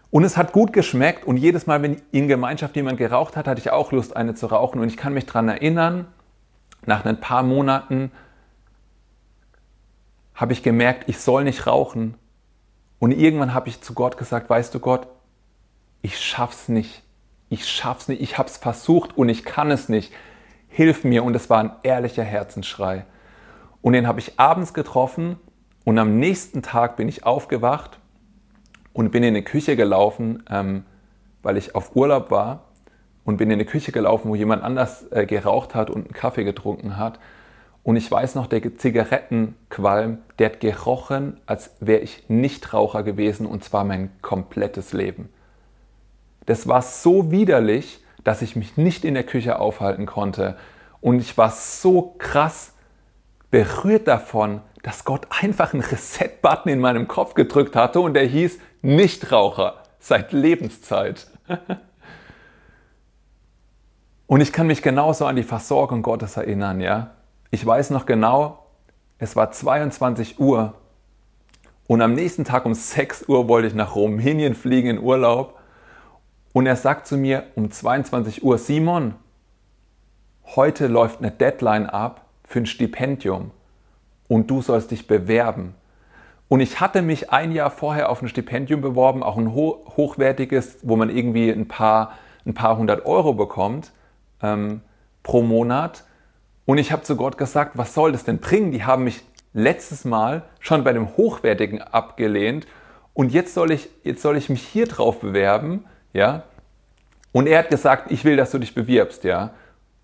Und 0.10 0.24
es 0.24 0.38
hat 0.38 0.54
gut 0.54 0.72
geschmeckt 0.72 1.26
und 1.26 1.38
jedes 1.38 1.68
Mal, 1.68 1.82
wenn 1.82 2.02
in 2.12 2.28
Gemeinschaft 2.28 2.76
jemand 2.76 2.98
geraucht 2.98 3.36
hat, 3.36 3.48
hatte 3.48 3.60
ich 3.60 3.72
auch 3.72 3.92
Lust, 3.92 4.16
eine 4.16 4.36
zu 4.36 4.48
rauchen. 4.48 4.80
Und 4.80 4.88
ich 4.88 4.98
kann 4.98 5.14
mich 5.14 5.26
daran 5.26 5.50
erinnern, 5.50 6.06
nach 6.86 7.04
ein 7.04 7.20
paar 7.20 7.44
Monaten 7.44 8.12
habe 10.34 10.54
ich 10.54 10.64
gemerkt, 10.64 11.06
ich 11.08 11.20
soll 11.20 11.44
nicht 11.44 11.68
rauchen. 11.68 12.16
Und 13.00 13.12
irgendwann 13.12 13.54
habe 13.54 13.70
ich 13.70 13.82
zu 13.82 13.94
Gott 13.94 14.18
gesagt, 14.18 14.50
weißt 14.50 14.74
du 14.74 14.80
Gott, 14.80 15.08
ich 16.02 16.20
schaff's 16.20 16.70
nicht. 16.70 17.04
Ich 17.50 17.68
schaff's 17.68 18.08
nicht. 18.08 18.22
Ich 18.22 18.38
habe 18.38 18.50
es 18.50 18.58
versucht 18.58 19.18
und 19.18 19.30
ich 19.30 19.44
kann 19.44 19.72
es 19.72 19.90
nicht. 19.90 20.12
Hilf 20.68 21.04
mir. 21.04 21.24
Und 21.24 21.36
es 21.36 21.50
war 21.50 21.60
ein 21.60 21.72
ehrlicher 21.84 22.24
Herzensschrei. 22.24 23.06
Und 23.82 23.94
den 23.94 24.08
habe 24.08 24.20
ich 24.20 24.40
abends 24.40 24.74
getroffen 24.74 25.38
und 25.86 25.98
am 26.00 26.20
nächsten 26.20 26.62
Tag 26.62 26.98
bin 26.98 27.08
ich 27.08 27.26
aufgewacht 27.26 28.00
und 28.94 29.12
bin 29.12 29.24
in 29.24 29.36
die 29.36 29.44
Küche 29.44 29.76
gelaufen, 29.76 30.44
ähm, 30.50 30.84
weil 31.44 31.56
ich 31.56 31.76
auf 31.76 31.96
Urlaub 31.96 32.32
war 32.32 32.66
und 33.24 33.38
bin 33.38 33.52
in 33.52 33.60
die 33.60 33.66
Küche 33.66 33.92
gelaufen, 33.92 34.30
wo 34.30 34.36
jemand 34.36 34.64
anders 34.64 35.10
äh, 35.12 35.26
geraucht 35.26 35.76
hat 35.76 35.90
und 35.90 36.06
einen 36.06 36.14
Kaffee 36.14 36.44
getrunken 36.44 36.98
hat 36.98 37.20
und 37.88 37.96
ich 37.96 38.12
weiß 38.12 38.36
noch, 38.36 38.48
der 38.48 38.78
Zigarettenqualm, 38.78 40.18
der 40.40 40.50
hat 40.50 40.60
gerochen, 40.60 41.40
als 41.46 41.72
wäre 41.80 42.02
ich 42.02 42.26
Nichtraucher 42.28 43.02
gewesen 43.02 43.46
und 43.46 43.64
zwar 43.64 43.86
mein 43.86 44.10
komplettes 44.22 44.92
Leben. 44.92 45.30
Das 46.48 46.68
war 46.68 46.82
so 46.82 47.32
widerlich, 47.32 48.04
dass 48.26 48.42
ich 48.42 48.58
mich 48.58 48.76
nicht 48.76 49.06
in 49.06 49.14
der 49.14 49.24
Küche 49.24 49.60
aufhalten 49.60 50.06
konnte. 50.06 50.58
Und 51.00 51.22
ich 51.22 51.38
war 51.38 51.50
so 51.50 52.14
krass 52.18 52.74
berührt 53.52 54.10
davon, 54.10 54.60
dass 54.84 55.06
Gott 55.06 55.26
einfach 55.30 55.72
einen 55.72 55.82
Reset-Button 55.82 56.70
in 56.70 56.82
meinem 56.82 57.08
Kopf 57.08 57.36
gedrückt 57.36 57.78
hatte 57.78 58.02
und 58.02 58.16
der 58.16 58.26
hieß 58.26 58.60
Nichtraucher 58.82 59.84
seit 59.98 60.34
Lebenszeit. 60.34 61.28
und 64.28 64.42
ich 64.42 64.52
kann 64.52 64.68
mich 64.68 64.82
genauso 64.82 65.26
an 65.26 65.38
die 65.38 65.44
Versorgung 65.44 66.02
Gottes 66.02 66.36
erinnern, 66.36 66.82
ja. 66.82 67.12
Ich 67.50 67.66
weiß 67.66 67.92
noch 67.92 68.06
genau, 68.06 68.66
es 69.20 69.38
war 69.38 69.52
22 69.52 70.40
Uhr 70.40 70.74
und 71.88 72.02
am 72.02 72.14
nächsten 72.14 72.44
Tag 72.44 72.66
um 72.66 72.74
6 72.74 73.30
Uhr 73.30 73.48
wollte 73.48 73.70
ich 73.70 73.74
nach 73.74 73.96
Rumänien 73.96 74.54
fliegen 74.54 74.90
in 74.90 75.00
Urlaub 75.00 75.58
und 76.52 76.66
er 76.66 76.76
sagt 76.76 77.08
zu 77.08 77.16
mir 77.16 77.46
um 77.56 77.72
22 77.72 78.44
Uhr, 78.44 78.58
Simon, 78.58 79.16
heute 80.56 80.88
läuft 80.88 81.20
eine 81.20 81.32
Deadline 81.32 81.86
ab 81.86 82.26
für 82.44 82.60
ein 82.60 82.66
Stipendium 82.66 83.52
und 84.28 84.52
du 84.52 84.62
sollst 84.62 84.92
dich 84.92 85.08
bewerben. 85.08 85.74
Und 86.50 86.60
ich 86.60 86.82
hatte 86.82 87.02
mich 87.02 87.32
ein 87.32 87.54
Jahr 87.54 87.72
vorher 87.72 88.10
auf 88.10 88.22
ein 88.22 88.28
Stipendium 88.28 88.82
beworben, 88.82 89.24
auch 89.24 89.38
ein 89.38 89.54
hochwertiges, 89.54 90.80
wo 90.82 90.98
man 90.98 91.10
irgendwie 91.10 91.50
ein 91.50 91.68
paar, 91.68 92.12
ein 92.46 92.54
paar 92.54 92.78
hundert 92.78 93.06
Euro 93.06 93.34
bekommt 93.34 93.92
ähm, 94.42 94.82
pro 95.24 95.42
Monat. 95.42 96.04
Und 96.68 96.80
ich 96.80 96.92
habe 96.92 97.02
zu 97.02 97.16
Gott 97.16 97.38
gesagt, 97.38 97.78
was 97.78 97.94
soll 97.94 98.12
das 98.12 98.26
denn 98.26 98.40
bringen? 98.40 98.74
Die 98.74 98.84
haben 98.84 99.06
mich 99.06 99.24
letztes 99.54 100.04
Mal 100.04 100.44
schon 100.60 100.84
bei 100.84 100.92
dem 100.92 101.16
Hochwertigen 101.16 101.82
abgelehnt 101.82 102.68
und 103.14 103.32
jetzt 103.32 103.54
soll 103.54 103.72
ich, 103.72 103.90
jetzt 104.04 104.22
soll 104.22 104.36
ich 104.36 104.50
mich 104.50 104.62
hier 104.62 104.86
drauf 104.86 105.22
bewerben, 105.22 105.86
ja? 106.12 106.44
Und 107.32 107.48
er 107.48 107.60
hat 107.60 107.70
gesagt, 107.70 108.12
ich 108.12 108.26
will, 108.26 108.36
dass 108.36 108.52
du 108.52 108.60
dich 108.60 108.76
bewirbst, 108.76 109.24
ja? 109.24 109.52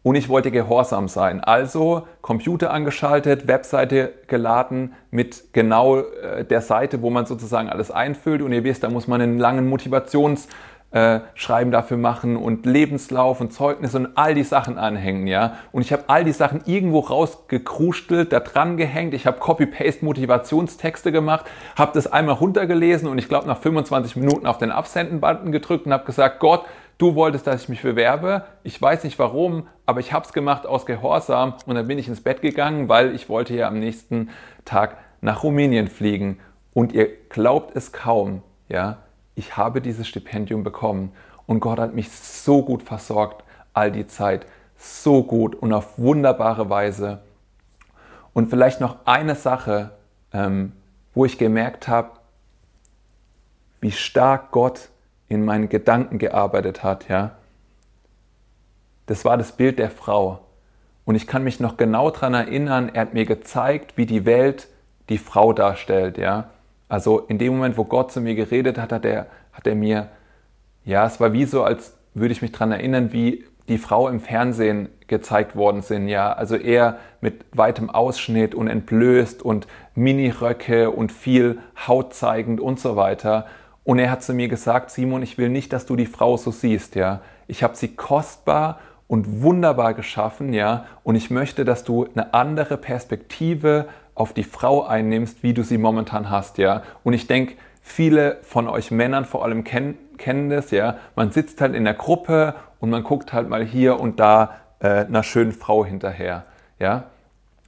Und 0.03 0.15
ich 0.15 0.29
wollte 0.29 0.51
gehorsam 0.51 1.09
sein. 1.09 1.41
Also 1.41 2.07
Computer 2.21 2.71
angeschaltet, 2.71 3.45
Webseite 3.47 4.13
geladen 4.27 4.93
mit 5.11 5.53
genau 5.53 5.99
äh, 5.99 6.45
der 6.45 6.61
Seite, 6.61 7.01
wo 7.01 7.09
man 7.09 7.25
sozusagen 7.25 7.69
alles 7.69 7.91
einfüllt. 7.91 8.41
Und 8.41 8.53
ihr 8.53 8.63
wisst, 8.63 8.83
da 8.83 8.89
muss 8.89 9.07
man 9.07 9.21
einen 9.21 9.37
langen 9.37 9.71
Motivations- 9.71 10.47
äh, 10.93 11.21
Schreiben 11.33 11.71
dafür 11.71 11.97
machen 11.97 12.37
und 12.37 12.67
Lebenslauf 12.67 13.41
und 13.41 13.51
Zeugnis 13.51 13.95
und 13.95 14.09
all 14.15 14.35
die 14.35 14.43
Sachen 14.43 14.77
anhängen, 14.77 15.25
ja. 15.25 15.57
Und 15.71 15.81
ich 15.81 15.91
habe 15.91 16.03
all 16.07 16.23
die 16.23 16.31
Sachen 16.31 16.61
irgendwo 16.65 16.99
rausgekrustelt, 16.99 18.31
da 18.31 18.39
dran 18.39 18.77
gehängt. 18.77 19.15
Ich 19.15 19.25
habe 19.25 19.39
Copy-Paste-Motivationstexte 19.39 21.11
gemacht, 21.11 21.45
habe 21.75 21.91
das 21.95 22.05
einmal 22.05 22.35
runtergelesen 22.35 23.09
und 23.09 23.17
ich 23.17 23.27
glaube 23.27 23.47
nach 23.47 23.57
25 23.57 24.15
Minuten 24.17 24.45
auf 24.45 24.59
den 24.59 24.71
Absenden-Button 24.71 25.51
gedrückt 25.51 25.87
und 25.87 25.93
habe 25.93 26.05
gesagt, 26.05 26.39
Gott, 26.39 26.63
du 26.99 27.15
wolltest, 27.15 27.47
dass 27.47 27.63
ich 27.63 27.69
mich 27.69 27.81
bewerbe. 27.81 28.43
Ich 28.61 28.79
weiß 28.79 29.03
nicht 29.03 29.17
warum, 29.17 29.67
aber 29.87 29.99
ich 29.99 30.13
habe 30.13 30.25
es 30.27 30.31
gemacht 30.31 30.67
aus 30.67 30.85
Gehorsam 30.85 31.55
und 31.65 31.73
dann 31.73 31.87
bin 31.87 31.97
ich 31.97 32.07
ins 32.07 32.21
Bett 32.21 32.43
gegangen, 32.43 32.87
weil 32.87 33.15
ich 33.15 33.29
wollte 33.29 33.55
ja 33.55 33.67
am 33.67 33.79
nächsten 33.79 34.29
Tag 34.63 34.97
nach 35.21 35.41
Rumänien 35.41 35.87
fliegen. 35.87 36.37
Und 36.71 36.93
ihr 36.93 37.07
glaubt 37.29 37.75
es 37.75 37.91
kaum, 37.91 38.43
ja, 38.69 38.97
ich 39.35 39.57
habe 39.57 39.81
dieses 39.81 40.07
Stipendium 40.07 40.63
bekommen 40.63 41.11
und 41.45 41.59
Gott 41.59 41.79
hat 41.79 41.93
mich 41.93 42.11
so 42.11 42.63
gut 42.63 42.83
versorgt 42.83 43.43
all 43.73 43.91
die 43.91 44.07
Zeit, 44.07 44.45
so 44.77 45.23
gut 45.23 45.55
und 45.55 45.73
auf 45.73 45.97
wunderbare 45.97 46.69
Weise. 46.69 47.21
Und 48.33 48.49
vielleicht 48.49 48.81
noch 48.81 48.97
eine 49.05 49.35
Sache, 49.35 49.91
ähm, 50.31 50.73
wo 51.13 51.25
ich 51.25 51.37
gemerkt 51.37 51.87
habe, 51.87 52.11
wie 53.81 53.91
stark 53.91 54.51
Gott 54.51 54.89
in 55.27 55.45
meinen 55.45 55.69
Gedanken 55.69 56.17
gearbeitet 56.17 56.83
hat, 56.83 57.09
ja. 57.09 57.31
Das 59.05 59.25
war 59.25 59.37
das 59.37 59.51
Bild 59.51 59.79
der 59.79 59.91
Frau. 59.91 60.39
Und 61.05 61.15
ich 61.15 61.27
kann 61.27 61.43
mich 61.43 61.59
noch 61.59 61.75
genau 61.75 62.09
daran 62.09 62.33
erinnern, 62.33 62.89
er 62.89 63.01
hat 63.01 63.13
mir 63.13 63.25
gezeigt, 63.25 63.97
wie 63.97 64.05
die 64.05 64.25
Welt 64.25 64.69
die 65.09 65.17
Frau 65.17 65.51
darstellt, 65.51 66.17
ja. 66.17 66.49
Also 66.87 67.19
in 67.19 67.37
dem 67.37 67.53
Moment, 67.53 67.77
wo 67.77 67.85
Gott 67.85 68.11
zu 68.11 68.21
mir 68.21 68.35
geredet 68.35 68.77
hat, 68.77 68.91
hat 68.91 69.05
er, 69.05 69.27
hat 69.51 69.67
er 69.67 69.75
mir, 69.75 70.09
ja, 70.85 71.05
es 71.05 71.19
war 71.19 71.33
wie 71.33 71.45
so, 71.45 71.63
als 71.63 71.97
würde 72.13 72.33
ich 72.33 72.41
mich 72.41 72.51
daran 72.51 72.71
erinnern, 72.71 73.11
wie 73.13 73.45
die 73.67 73.77
Frau 73.77 74.09
im 74.09 74.19
Fernsehen 74.19 74.89
gezeigt 75.07 75.55
worden 75.55 75.81
sind, 75.81 76.07
ja, 76.07 76.33
also 76.33 76.55
eher 76.55 76.97
mit 77.21 77.45
weitem 77.51 77.89
Ausschnitt 77.89 78.53
und 78.53 78.67
entblößt 78.67 79.41
und 79.41 79.67
Miniröcke 79.95 80.91
und 80.91 81.11
viel 81.11 81.59
Haut 81.87 82.13
zeigend 82.13 82.59
und 82.59 82.79
so 82.79 82.95
weiter. 82.95 83.45
Und 83.83 83.99
er 83.99 84.11
hat 84.11 84.23
zu 84.23 84.33
mir 84.33 84.47
gesagt, 84.47 84.91
Simon, 84.91 85.23
ich 85.23 85.37
will 85.37 85.49
nicht, 85.49 85.71
dass 85.73 85.85
du 85.85 85.95
die 85.95 86.05
Frau 86.05 86.37
so 86.37 86.51
siehst, 86.51 86.95
ja. 86.95 87.21
Ich 87.47 87.63
habe 87.63 87.75
sie 87.75 87.95
kostbar 87.95 88.79
und 89.07 89.41
wunderbar 89.41 89.93
geschaffen, 89.93 90.53
ja, 90.53 90.85
und 91.03 91.15
ich 91.15 91.29
möchte, 91.29 91.65
dass 91.65 91.83
du 91.83 92.07
eine 92.13 92.33
andere 92.33 92.77
Perspektive 92.77 93.87
auf 94.15 94.33
die 94.33 94.43
Frau 94.43 94.85
einnimmst, 94.85 95.43
wie 95.43 95.53
du 95.53 95.63
sie 95.63 95.77
momentan 95.77 96.29
hast, 96.29 96.57
ja. 96.57 96.83
Und 97.03 97.13
ich 97.13 97.27
denke, 97.27 97.55
viele 97.81 98.37
von 98.43 98.67
euch 98.67 98.91
Männern 98.91 99.25
vor 99.25 99.43
allem 99.43 99.63
kennen, 99.63 99.97
kennen 100.17 100.49
das, 100.49 100.71
ja. 100.71 100.97
Man 101.15 101.31
sitzt 101.31 101.61
halt 101.61 101.75
in 101.75 101.83
der 101.83 101.93
Gruppe 101.93 102.55
und 102.79 102.89
man 102.89 103.03
guckt 103.03 103.33
halt 103.33 103.49
mal 103.49 103.63
hier 103.63 103.99
und 103.99 104.19
da 104.19 104.55
äh, 104.79 105.05
einer 105.05 105.23
schönen 105.23 105.51
Frau 105.51 105.85
hinterher, 105.85 106.45
ja. 106.79 107.05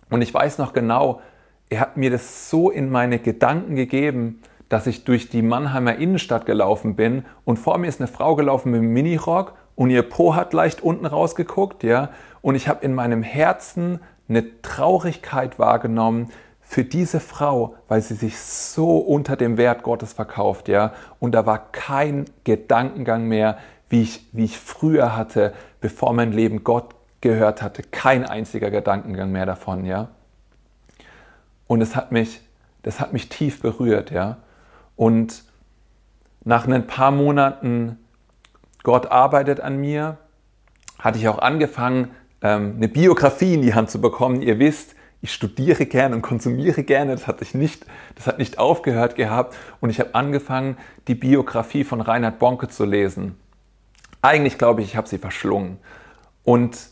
Und 0.10 0.22
ich 0.22 0.34
weiß 0.34 0.60
noch 0.60 0.74
genau, 0.74 1.22
er 1.70 1.80
hat 1.80 1.98
mir 1.98 2.12
das 2.12 2.50
so 2.50 2.70
in 2.70 2.92
meine 2.92 3.20
Gedanken 3.20 3.76
gegeben, 3.76 4.42
dass 4.70 4.88
ich 4.88 5.04
durch 5.04 5.30
die 5.30 5.42
Mannheimer 5.42 5.96
Innenstadt 5.96 6.46
gelaufen 6.46 6.96
bin 6.96 7.26
und 7.44 7.58
vor 7.58 7.78
mir 7.78 7.88
ist 7.88 8.00
eine 8.00 8.08
Frau 8.08 8.36
gelaufen 8.36 8.72
mit 8.72 8.82
einem 8.82 8.94
Minirock 8.94 9.54
und 9.76 9.90
ihr 9.90 10.04
Po 10.04 10.36
hat 10.36 10.54
leicht 10.54 10.82
unten 10.82 11.06
rausgeguckt, 11.06 11.84
ja. 11.84 12.10
Und 12.42 12.56
ich 12.56 12.68
habe 12.68 12.86
in 12.86 12.94
meinem 12.94 13.24
Herzen 13.24 14.00
eine 14.28 14.62
Traurigkeit 14.62 15.60
wahrgenommen 15.60 16.32
für 16.62 16.84
diese 16.84 17.20
Frau, 17.20 17.76
weil 17.88 18.02
sie 18.02 18.16
sich 18.16 18.40
so 18.40 18.98
unter 18.98 19.36
dem 19.36 19.58
Wert 19.58 19.84
Gottes 19.84 20.14
verkauft, 20.14 20.68
ja. 20.68 20.94
Und 21.20 21.34
da 21.34 21.46
war 21.46 21.72
kein 21.72 22.26
Gedankengang 22.44 23.26
mehr, 23.26 23.58
wie 23.88 24.02
ich, 24.02 24.28
wie 24.32 24.46
ich 24.46 24.58
früher 24.58 25.16
hatte, 25.16 25.54
bevor 25.80 26.14
mein 26.14 26.32
Leben 26.32 26.64
Gott 26.64 26.96
gehört 27.22 27.62
hatte. 27.62 27.84
Kein 27.84 28.26
einziger 28.26 28.72
Gedankengang 28.72 29.32
mehr 29.32 29.46
davon, 29.46 29.86
ja. 29.86 30.10
Und 31.68 31.82
es 31.82 31.96
hat 31.96 32.12
mich, 32.12 32.42
das 32.84 33.00
hat 33.00 33.14
mich 33.14 33.30
tief 33.30 33.62
berührt, 33.62 34.10
ja. 34.10 34.38
Und 34.96 35.44
nach 36.44 36.68
ein 36.68 36.88
paar 36.88 37.12
Monaten 37.12 38.00
Gott 38.84 39.08
arbeitet 39.12 39.62
an 39.62 39.78
mir, 39.78 40.18
hatte 41.00 41.18
ich 41.18 41.28
auch 41.28 41.40
angefangen, 41.40 42.12
eine 42.42 42.88
Biografie 42.88 43.54
in 43.54 43.62
die 43.62 43.74
Hand 43.74 43.90
zu 43.90 44.00
bekommen. 44.00 44.42
Ihr 44.42 44.60
wisst, 44.60 44.96
ich 45.22 45.34
studiere 45.34 45.86
gerne 45.86 46.16
und 46.16 46.22
konsumiere 46.22 46.84
gerne. 46.84 47.12
Das 47.12 47.26
hat, 47.26 47.40
sich 47.40 47.56
nicht, 47.56 47.86
das 48.16 48.28
hat 48.28 48.38
nicht 48.38 48.60
aufgehört 48.60 49.16
gehabt. 49.16 49.56
Und 49.80 49.90
ich 49.90 50.00
habe 50.00 50.14
angefangen, 50.14 50.78
die 51.08 51.16
Biografie 51.16 51.84
von 51.84 52.02
Reinhard 52.02 52.38
Bonke 52.38 52.68
zu 52.68 52.86
lesen. 52.86 53.36
Eigentlich 54.22 54.58
glaube 54.58 54.82
ich, 54.82 54.90
ich 54.90 54.96
habe 54.96 55.08
sie 55.08 55.18
verschlungen. 55.18 55.78
Und 56.44 56.90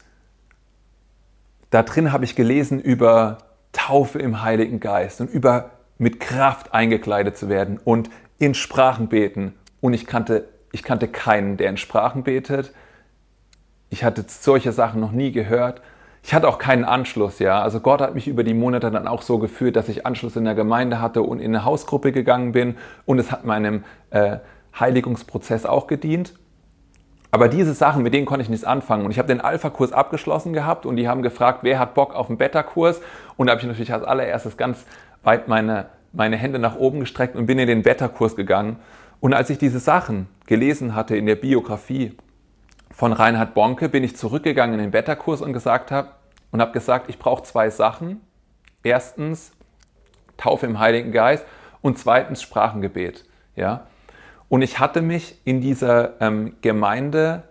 da 1.70 1.84
drin 1.84 2.12
habe 2.12 2.26
ich 2.26 2.36
gelesen 2.36 2.80
über 2.80 3.40
Taufe 3.72 4.20
im 4.20 4.42
Heiligen 4.42 4.80
Geist 4.80 5.22
und 5.22 5.30
über 5.30 5.72
mit 5.98 6.20
Kraft 6.20 6.74
eingekleidet 6.74 7.38
zu 7.38 7.50
werden 7.50 7.80
und 7.84 8.10
in 8.40 8.54
Sprachen 8.54 9.08
beten. 9.08 9.54
Und 9.82 9.94
ich 9.94 10.06
kannte, 10.06 10.48
ich 10.72 10.84
kannte 10.84 11.08
keinen, 11.08 11.58
der 11.58 11.70
in 11.70 11.78
Sprachen 11.78 12.24
betet. 12.24 12.74
Ich 13.94 14.04
hatte 14.04 14.26
solche 14.28 14.72
Sachen 14.72 15.00
noch 15.00 15.12
nie 15.12 15.32
gehört. 15.32 15.80
Ich 16.24 16.34
hatte 16.34 16.48
auch 16.48 16.58
keinen 16.58 16.84
Anschluss, 16.84 17.38
ja. 17.38 17.62
Also 17.62 17.80
Gott 17.80 18.02
hat 18.02 18.16
mich 18.16 18.28
über 18.28 18.44
die 18.44 18.56
Monate 18.56 18.90
dann 18.90 19.08
auch 19.08 19.22
so 19.22 19.38
geführt, 19.38 19.76
dass 19.76 19.88
ich 19.88 20.04
Anschluss 20.04 20.36
in 20.36 20.46
der 20.46 20.56
Gemeinde 20.56 21.00
hatte 21.00 21.22
und 21.22 21.40
in 21.40 21.54
eine 21.54 21.64
Hausgruppe 21.64 22.12
gegangen 22.12 22.54
bin. 22.54 22.76
Und 23.06 23.20
es 23.20 23.32
hat 23.32 23.46
meinem 23.46 23.84
äh, 24.10 24.38
Heiligungsprozess 24.80 25.68
auch 25.68 25.86
gedient. 25.86 26.34
Aber 27.30 27.48
diese 27.50 27.76
Sachen, 27.76 28.02
mit 28.02 28.16
denen 28.16 28.26
konnte 28.26 28.42
ich 28.42 28.50
nichts 28.50 28.66
anfangen. 28.66 29.06
Und 29.06 29.12
ich 29.12 29.20
habe 29.20 29.28
den 29.28 29.42
Alpha-Kurs 29.42 29.94
abgeschlossen 29.94 30.54
gehabt 30.54 30.88
und 30.88 30.96
die 30.96 31.08
haben 31.08 31.22
gefragt, 31.22 31.60
wer 31.62 31.78
hat 31.78 31.94
Bock 31.94 32.16
auf 32.16 32.30
einen 32.30 32.40
Beta-Kurs? 32.40 33.00
Und 33.38 33.46
da 33.46 33.52
habe 33.52 33.62
ich 33.62 33.68
natürlich 33.68 33.94
als 33.94 34.04
allererstes 34.04 34.58
ganz 34.58 34.86
weit 35.22 35.48
meine, 35.48 35.86
meine 36.14 36.38
Hände 36.38 36.58
nach 36.58 36.78
oben 36.78 37.00
gestreckt 37.02 37.36
und 37.36 37.46
bin 37.46 37.60
in 37.60 37.68
den 37.68 37.84
Beta-Kurs 37.84 38.36
gegangen. 38.36 38.78
Und 39.20 39.36
als 39.36 39.52
ich 39.52 39.60
diese 39.60 39.78
Sachen 39.78 40.30
gelesen 40.48 40.96
hatte 40.96 41.16
in 41.16 41.28
der 41.28 41.36
Biografie 41.36 42.18
von 42.94 43.12
Reinhard 43.12 43.54
Bonke, 43.54 43.90
bin 43.90 44.04
ich 44.04 44.16
zurückgegangen 44.16 44.76
in 44.76 44.80
den 44.80 44.92
Beta-Kurs 44.92 45.42
und 45.42 45.52
gesagt 45.52 45.92
habe 45.92 46.10
und 46.52 46.62
habe 46.62 46.72
gesagt, 46.72 47.10
ich 47.10 47.20
brauche 47.20 47.44
zwei 47.44 47.70
Sachen. 47.70 48.22
Erstens 48.84 49.52
Taufe 50.38 50.66
im 50.68 50.80
Heiligen 50.80 51.12
Geist 51.12 51.46
und 51.82 51.98
zweitens 51.98 52.42
Sprachengebet. 52.42 53.26
Ja, 53.56 53.88
und 54.50 54.62
ich 54.62 54.80
hatte 54.80 55.02
mich 55.02 55.40
in 55.46 55.62
dieser 55.62 56.22
ähm, 56.22 56.56
Gemeinde, 56.62 57.44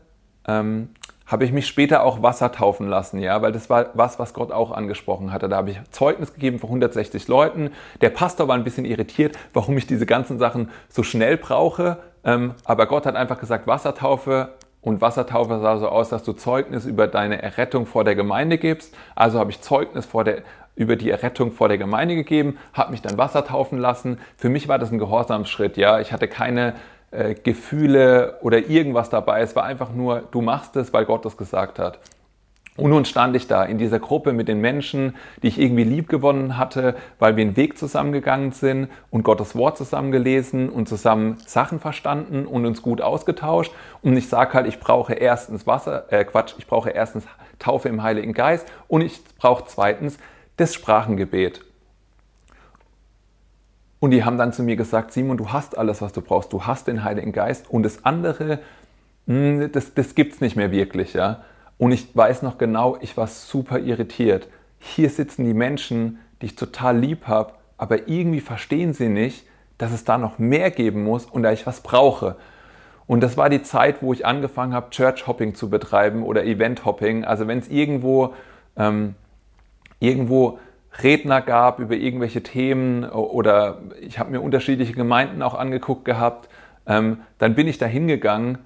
ähm, 0.46 0.90
habe 1.26 1.44
ich 1.44 1.52
mich 1.52 1.66
später 1.66 2.04
auch 2.04 2.22
Wasser 2.22 2.52
taufen 2.52 2.86
lassen, 2.86 3.18
ja, 3.18 3.40
weil 3.42 3.50
das 3.52 3.70
war 3.70 3.86
was, 3.94 4.18
was 4.18 4.34
Gott 4.34 4.52
auch 4.52 4.70
angesprochen 4.70 5.32
hatte. 5.32 5.48
Da 5.48 5.56
habe 5.56 5.70
ich 5.70 5.80
Zeugnis 5.90 6.34
gegeben 6.34 6.58
vor 6.60 6.68
160 6.68 7.26
Leuten. 7.26 7.70
Der 8.02 8.10
Pastor 8.10 8.46
war 8.48 8.54
ein 8.54 8.64
bisschen 8.64 8.84
irritiert, 8.84 9.36
warum 9.52 9.76
ich 9.78 9.86
diese 9.86 10.06
ganzen 10.06 10.38
Sachen 10.38 10.70
so 10.88 11.02
schnell 11.02 11.38
brauche. 11.38 11.98
Ähm, 12.22 12.54
aber 12.64 12.86
Gott 12.86 13.06
hat 13.06 13.16
einfach 13.16 13.40
gesagt, 13.40 13.66
Wassertaufe, 13.66 14.50
und 14.82 15.00
Wassertaufe 15.00 15.60
sah 15.60 15.78
so 15.78 15.88
aus, 15.88 16.08
dass 16.10 16.24
du 16.24 16.32
Zeugnis 16.32 16.84
über 16.84 17.06
deine 17.06 17.40
Errettung 17.40 17.86
vor 17.86 18.04
der 18.04 18.16
Gemeinde 18.16 18.58
gibst. 18.58 18.94
Also 19.14 19.38
habe 19.38 19.50
ich 19.50 19.60
Zeugnis 19.60 20.04
vor 20.04 20.24
der, 20.24 20.42
über 20.74 20.96
die 20.96 21.08
Errettung 21.08 21.52
vor 21.52 21.68
der 21.68 21.78
Gemeinde 21.78 22.16
gegeben, 22.16 22.58
habe 22.72 22.90
mich 22.90 23.00
dann 23.00 23.16
Wasser 23.16 23.44
taufen 23.44 23.78
lassen. 23.78 24.18
Für 24.36 24.48
mich 24.48 24.66
war 24.68 24.78
das 24.78 24.90
ein 24.90 24.98
Gehorsamsschritt. 24.98 25.76
Ja, 25.76 26.00
ich 26.00 26.12
hatte 26.12 26.26
keine 26.26 26.74
äh, 27.12 27.34
Gefühle 27.34 28.38
oder 28.42 28.58
irgendwas 28.68 29.08
dabei. 29.08 29.40
Es 29.40 29.54
war 29.54 29.64
einfach 29.64 29.92
nur, 29.92 30.24
du 30.32 30.40
machst 30.40 30.74
es, 30.76 30.92
weil 30.92 31.04
Gott 31.04 31.24
das 31.24 31.36
gesagt 31.36 31.78
hat. 31.78 32.00
Und 32.76 32.88
nun 32.88 33.04
stand 33.04 33.36
ich 33.36 33.48
da 33.48 33.64
in 33.64 33.76
dieser 33.76 33.98
Gruppe 33.98 34.32
mit 34.32 34.48
den 34.48 34.60
Menschen, 34.60 35.14
die 35.42 35.48
ich 35.48 35.60
irgendwie 35.60 35.84
lieb 35.84 36.08
gewonnen 36.08 36.56
hatte, 36.56 36.96
weil 37.18 37.36
wir 37.36 37.44
einen 37.44 37.56
Weg 37.56 37.76
zusammengegangen 37.76 38.52
sind 38.52 38.88
und 39.10 39.24
Gottes 39.24 39.54
Wort 39.54 39.76
zusammen 39.76 40.10
gelesen 40.10 40.70
und 40.70 40.88
zusammen 40.88 41.36
Sachen 41.44 41.80
verstanden 41.80 42.46
und 42.46 42.64
uns 42.64 42.80
gut 42.80 43.02
ausgetauscht. 43.02 43.72
Und 44.00 44.16
ich 44.16 44.28
sage 44.28 44.54
halt, 44.54 44.66
ich 44.66 44.80
brauche 44.80 45.12
erstens 45.12 45.66
Wasser, 45.66 46.10
äh 46.10 46.24
Quatsch, 46.24 46.54
ich 46.56 46.66
brauche 46.66 46.88
erstens 46.88 47.26
Taufe 47.58 47.90
im 47.90 48.02
Heiligen 48.02 48.32
Geist 48.32 48.66
und 48.88 49.02
ich 49.02 49.22
brauche 49.36 49.64
zweitens 49.66 50.16
das 50.56 50.72
Sprachengebet. 50.72 51.62
Und 54.00 54.12
die 54.12 54.24
haben 54.24 54.38
dann 54.38 54.52
zu 54.54 54.62
mir 54.62 54.76
gesagt, 54.76 55.12
Simon, 55.12 55.36
du 55.36 55.52
hast 55.52 55.76
alles, 55.76 56.00
was 56.00 56.12
du 56.12 56.22
brauchst. 56.22 56.52
Du 56.52 56.64
hast 56.66 56.88
den 56.88 57.04
Heiligen 57.04 57.32
Geist 57.32 57.70
und 57.70 57.82
das 57.82 58.04
andere, 58.04 58.60
hm, 59.26 59.70
das, 59.70 59.92
das 59.94 60.14
gibt 60.14 60.34
es 60.34 60.40
nicht 60.40 60.56
mehr 60.56 60.72
wirklich. 60.72 61.12
Ja? 61.12 61.44
Und 61.82 61.90
ich 61.90 62.16
weiß 62.16 62.42
noch 62.42 62.58
genau, 62.58 62.96
ich 63.00 63.16
war 63.16 63.26
super 63.26 63.80
irritiert. 63.80 64.46
Hier 64.78 65.10
sitzen 65.10 65.44
die 65.44 65.52
Menschen, 65.52 66.20
die 66.40 66.46
ich 66.46 66.54
total 66.54 66.96
lieb 66.96 67.26
habe, 67.26 67.54
aber 67.76 68.06
irgendwie 68.06 68.38
verstehen 68.38 68.92
sie 68.92 69.08
nicht, 69.08 69.44
dass 69.78 69.90
es 69.90 70.04
da 70.04 70.16
noch 70.16 70.38
mehr 70.38 70.70
geben 70.70 71.02
muss 71.02 71.24
und 71.24 71.42
da 71.42 71.50
ich 71.50 71.66
was 71.66 71.80
brauche. 71.80 72.36
Und 73.08 73.20
das 73.20 73.36
war 73.36 73.50
die 73.50 73.64
Zeit, 73.64 73.96
wo 74.00 74.12
ich 74.12 74.24
angefangen 74.24 74.74
habe, 74.74 74.90
Church 74.90 75.26
Hopping 75.26 75.56
zu 75.56 75.70
betreiben 75.70 76.22
oder 76.22 76.44
Event 76.44 76.84
Hopping. 76.84 77.24
Also 77.24 77.48
wenn 77.48 77.58
es 77.58 77.66
irgendwo, 77.66 78.32
ähm, 78.76 79.16
irgendwo 79.98 80.60
Redner 81.02 81.40
gab 81.40 81.80
über 81.80 81.96
irgendwelche 81.96 82.44
Themen 82.44 83.02
oder 83.02 83.80
ich 84.00 84.20
habe 84.20 84.30
mir 84.30 84.40
unterschiedliche 84.40 84.92
Gemeinden 84.92 85.42
auch 85.42 85.54
angeguckt 85.54 86.04
gehabt, 86.04 86.48
ähm, 86.86 87.22
dann 87.38 87.56
bin 87.56 87.66
ich 87.66 87.78
da 87.78 87.86
hingegangen 87.86 88.58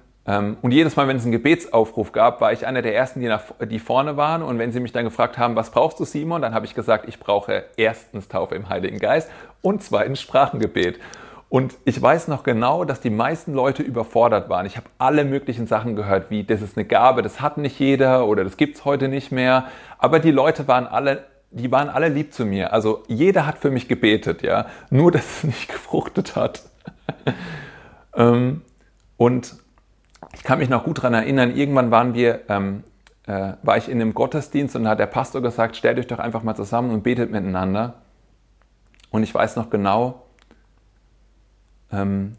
und 0.61 0.71
jedes 0.71 0.97
Mal, 0.97 1.07
wenn 1.07 1.15
es 1.15 1.23
einen 1.23 1.31
Gebetsaufruf 1.31 2.11
gab, 2.11 2.41
war 2.41 2.51
ich 2.51 2.67
einer 2.67 2.81
der 2.81 2.93
Ersten, 2.93 3.21
die, 3.21 3.27
nach, 3.27 3.43
die 3.61 3.79
vorne 3.79 4.17
waren 4.17 4.43
und 4.43 4.59
wenn 4.59 4.73
sie 4.73 4.81
mich 4.81 4.91
dann 4.91 5.05
gefragt 5.05 5.37
haben, 5.37 5.55
was 5.55 5.71
brauchst 5.71 5.99
du 6.01 6.05
Simon, 6.05 6.41
dann 6.41 6.53
habe 6.53 6.65
ich 6.65 6.75
gesagt, 6.75 7.07
ich 7.07 7.19
brauche 7.19 7.63
erstens 7.77 8.27
Taufe 8.27 8.55
im 8.55 8.67
Heiligen 8.67 8.99
Geist 8.99 9.31
und 9.61 9.81
zweitens 9.83 10.19
Sprachengebet. 10.19 10.99
Und 11.47 11.75
ich 11.85 12.01
weiß 12.01 12.27
noch 12.27 12.43
genau, 12.43 12.83
dass 12.83 12.99
die 12.99 13.09
meisten 13.09 13.53
Leute 13.53 13.83
überfordert 13.83 14.49
waren. 14.49 14.65
Ich 14.65 14.75
habe 14.75 14.87
alle 14.97 15.23
möglichen 15.23 15.65
Sachen 15.65 15.95
gehört, 15.95 16.29
wie 16.29 16.43
das 16.43 16.61
ist 16.61 16.75
eine 16.75 16.85
Gabe, 16.85 17.21
das 17.21 17.39
hat 17.39 17.57
nicht 17.57 17.79
jeder 17.79 18.27
oder 18.27 18.43
das 18.43 18.57
gibt 18.57 18.75
es 18.75 18.83
heute 18.83 19.07
nicht 19.07 19.31
mehr. 19.31 19.67
Aber 19.97 20.19
die 20.19 20.31
Leute 20.31 20.67
waren 20.67 20.87
alle 20.87 21.23
die 21.51 21.71
waren 21.71 21.89
alle 21.89 22.09
lieb 22.09 22.33
zu 22.33 22.45
mir. 22.45 22.73
Also 22.73 23.03
jeder 23.07 23.45
hat 23.45 23.57
für 23.57 23.71
mich 23.71 23.87
gebetet, 23.87 24.41
ja. 24.41 24.67
Nur, 24.89 25.11
dass 25.11 25.37
es 25.37 25.43
nicht 25.45 25.67
gefruchtet 25.71 26.35
hat. 26.35 26.63
ähm, 28.15 28.61
und 29.15 29.55
ich 30.33 30.43
kann 30.43 30.59
mich 30.59 30.69
noch 30.69 30.83
gut 30.83 30.99
daran 30.99 31.13
erinnern, 31.13 31.55
irgendwann 31.55 31.91
waren 31.91 32.13
wir, 32.13 32.41
ähm, 32.49 32.83
äh, 33.25 33.53
war 33.63 33.77
ich 33.77 33.89
in 33.89 34.01
einem 34.01 34.13
Gottesdienst 34.13 34.75
und 34.75 34.83
da 34.83 34.91
hat 34.91 34.99
der 34.99 35.07
Pastor 35.07 35.41
gesagt, 35.41 35.75
stellt 35.75 35.99
euch 35.99 36.07
doch 36.07 36.19
einfach 36.19 36.43
mal 36.43 36.55
zusammen 36.55 36.91
und 36.91 37.03
betet 37.03 37.31
miteinander. 37.31 37.95
Und 39.09 39.23
ich 39.23 39.33
weiß 39.33 39.55
noch 39.55 39.69
genau, 39.69 40.27
ähm, 41.91 42.33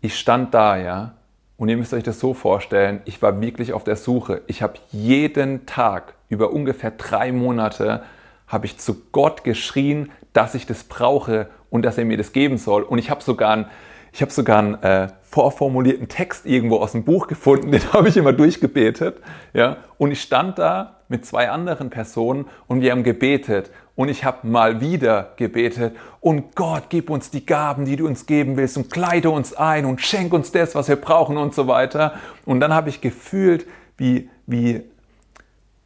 ich 0.00 0.18
stand 0.18 0.54
da, 0.54 0.76
ja, 0.76 1.14
und 1.56 1.68
ihr 1.68 1.76
müsst 1.76 1.92
euch 1.92 2.02
das 2.02 2.18
so 2.18 2.32
vorstellen, 2.32 3.02
ich 3.04 3.20
war 3.20 3.38
wirklich 3.40 3.74
auf 3.74 3.84
der 3.84 3.96
Suche. 3.96 4.40
Ich 4.46 4.62
habe 4.62 4.78
jeden 4.92 5.66
Tag 5.66 6.14
über 6.30 6.52
ungefähr 6.52 6.90
drei 6.90 7.32
Monate 7.32 8.02
habe 8.46 8.64
ich 8.66 8.78
zu 8.78 9.02
Gott 9.12 9.44
geschrien, 9.44 10.10
dass 10.32 10.54
ich 10.54 10.64
das 10.64 10.84
brauche 10.84 11.48
und 11.68 11.82
dass 11.82 11.98
er 11.98 12.06
mir 12.06 12.16
das 12.16 12.32
geben 12.32 12.56
soll. 12.56 12.82
Und 12.82 12.98
ich 12.98 13.10
habe 13.10 13.22
sogar 13.22 13.52
einen, 13.52 13.66
ich 14.12 14.22
habe 14.22 14.32
sogar 14.32 14.58
einen 14.58 14.82
äh, 14.82 15.08
vorformulierten 15.22 16.08
Text 16.08 16.46
irgendwo 16.46 16.78
aus 16.78 16.92
dem 16.92 17.04
Buch 17.04 17.26
gefunden, 17.26 17.70
den 17.72 17.92
habe 17.92 18.08
ich 18.08 18.16
immer 18.16 18.32
durchgebetet. 18.32 19.18
Ja? 19.52 19.78
Und 19.98 20.10
ich 20.10 20.20
stand 20.20 20.58
da 20.58 20.96
mit 21.08 21.26
zwei 21.26 21.50
anderen 21.50 21.90
Personen 21.90 22.46
und 22.66 22.80
wir 22.80 22.92
haben 22.92 23.02
gebetet. 23.02 23.70
Und 23.96 24.08
ich 24.08 24.24
habe 24.24 24.46
mal 24.46 24.80
wieder 24.80 25.32
gebetet. 25.36 25.94
Und 26.20 26.54
Gott, 26.54 26.84
gib 26.88 27.10
uns 27.10 27.30
die 27.30 27.44
Gaben, 27.44 27.84
die 27.84 27.96
du 27.96 28.06
uns 28.06 28.26
geben 28.26 28.56
willst 28.56 28.76
und 28.76 28.90
kleide 28.90 29.30
uns 29.30 29.52
ein 29.52 29.84
und 29.84 30.00
schenk 30.00 30.32
uns 30.32 30.52
das, 30.52 30.74
was 30.74 30.88
wir 30.88 30.96
brauchen 30.96 31.36
und 31.36 31.54
so 31.54 31.66
weiter. 31.66 32.14
Und 32.46 32.60
dann 32.60 32.72
habe 32.72 32.88
ich 32.88 33.00
gefühlt, 33.00 33.66
wie, 33.96 34.30
wie 34.46 34.82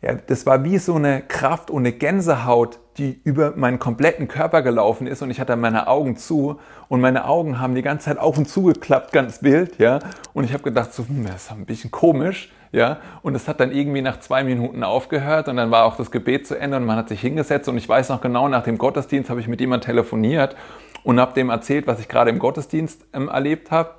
ja, 0.01 0.15
das 0.15 0.45
war 0.45 0.63
wie 0.65 0.79
so 0.79 0.95
eine 0.95 1.23
Kraft 1.23 1.71
und 1.71 1.83
eine 1.83 1.93
Gänsehaut, 1.93 2.79
die 2.99 3.21
über 3.25 3.55
meinen 3.57 3.79
kompletten 3.79 4.29
Körper 4.29 4.63
gelaufen 4.63 5.07
ist 5.07 5.23
und 5.23 5.31
ich 5.31 5.41
hatte 5.41 5.57
meine 5.57 5.89
Augen 5.89 6.17
zu 6.17 6.61
und 6.89 7.01
meine 7.01 7.27
Augen 7.27 7.59
haben 7.61 7.75
die 7.75 7.83
ganze 7.83 8.07
Zeit 8.07 8.19
auf 8.19 8.39
und 8.39 8.49
zu 8.49 8.65
geklappt, 8.65 9.13
ganz 9.13 9.43
wild, 9.43 9.79
ja. 9.79 9.99
Und 10.33 10.45
ich 10.45 10.53
habe 10.53 10.63
gedacht, 10.63 10.93
so, 10.93 11.07
hm, 11.07 11.27
das 11.27 11.45
ist 11.45 11.53
ein 11.53 11.67
bisschen 11.67 11.91
komisch, 11.91 12.53
ja. 12.73 12.99
Und 13.23 13.35
es 13.35 13.49
hat 13.49 13.61
dann 13.61 13.73
irgendwie 13.73 14.03
nach 14.03 14.21
zwei 14.21 14.45
Minuten 14.45 14.85
aufgehört 14.85 15.49
und 15.49 15.57
dann 15.57 15.71
war 15.71 15.85
auch 15.85 15.97
das 15.97 16.11
Gebet 16.11 16.47
zu 16.47 16.59
Ende 16.59 16.77
und 16.77 16.85
man 16.85 16.97
hat 16.97 17.09
sich 17.09 17.21
hingesetzt 17.21 17.69
und 17.69 17.77
ich 17.77 17.89
weiß 17.89 18.11
noch 18.11 18.21
genau, 18.21 18.49
nach 18.49 18.63
dem 18.63 18.79
Gottesdienst 18.79 19.29
habe 19.29 19.41
ich 19.41 19.49
mit 19.49 19.61
jemandem 19.61 19.87
telefoniert 19.87 20.55
und 21.03 21.21
habe 21.21 21.35
dem 21.35 21.51
erzählt, 21.51 21.87
was 21.87 22.01
ich 22.01 22.09
gerade 22.09 22.31
im 22.31 22.39
Gottesdienst 22.39 23.05
ähm, 23.13 23.29
erlebt 23.29 23.71
habe. 23.71 23.91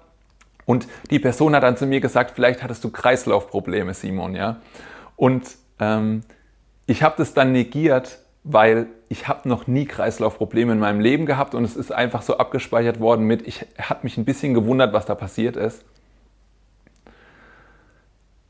Und 0.65 0.88
die 1.12 1.19
Person 1.19 1.55
hat 1.55 1.63
dann 1.63 1.77
zu 1.77 1.86
mir 1.86 1.99
gesagt, 1.99 2.31
vielleicht 2.34 2.63
hattest 2.63 2.84
du 2.84 2.89
Kreislaufprobleme, 2.89 3.93
Simon, 3.93 4.36
ja. 4.36 4.58
Und 5.15 5.43
ähm, 5.79 6.21
ich 6.88 7.03
habe 7.03 7.15
das 7.17 7.34
dann 7.34 7.51
negiert, 7.51 8.19
weil 8.47 8.86
ich 9.10 9.27
habe 9.27 9.49
noch 9.49 9.65
nie 9.65 9.86
Kreislaufprobleme 9.86 10.71
in 10.71 10.79
meinem 10.79 10.99
Leben 10.99 11.25
gehabt 11.25 11.55
und 11.55 11.65
es 11.65 11.75
ist 11.75 11.91
einfach 11.91 12.21
so 12.21 12.38
abgespeichert 12.38 12.99
worden 12.99 13.25
mit, 13.25 13.45
ich 13.47 13.65
habe 13.79 14.01
mich 14.03 14.17
ein 14.17 14.25
bisschen 14.25 14.53
gewundert, 14.53 14.93
was 14.93 15.08
da 15.08 15.15
passiert 15.15 15.58
ist. 15.58 15.84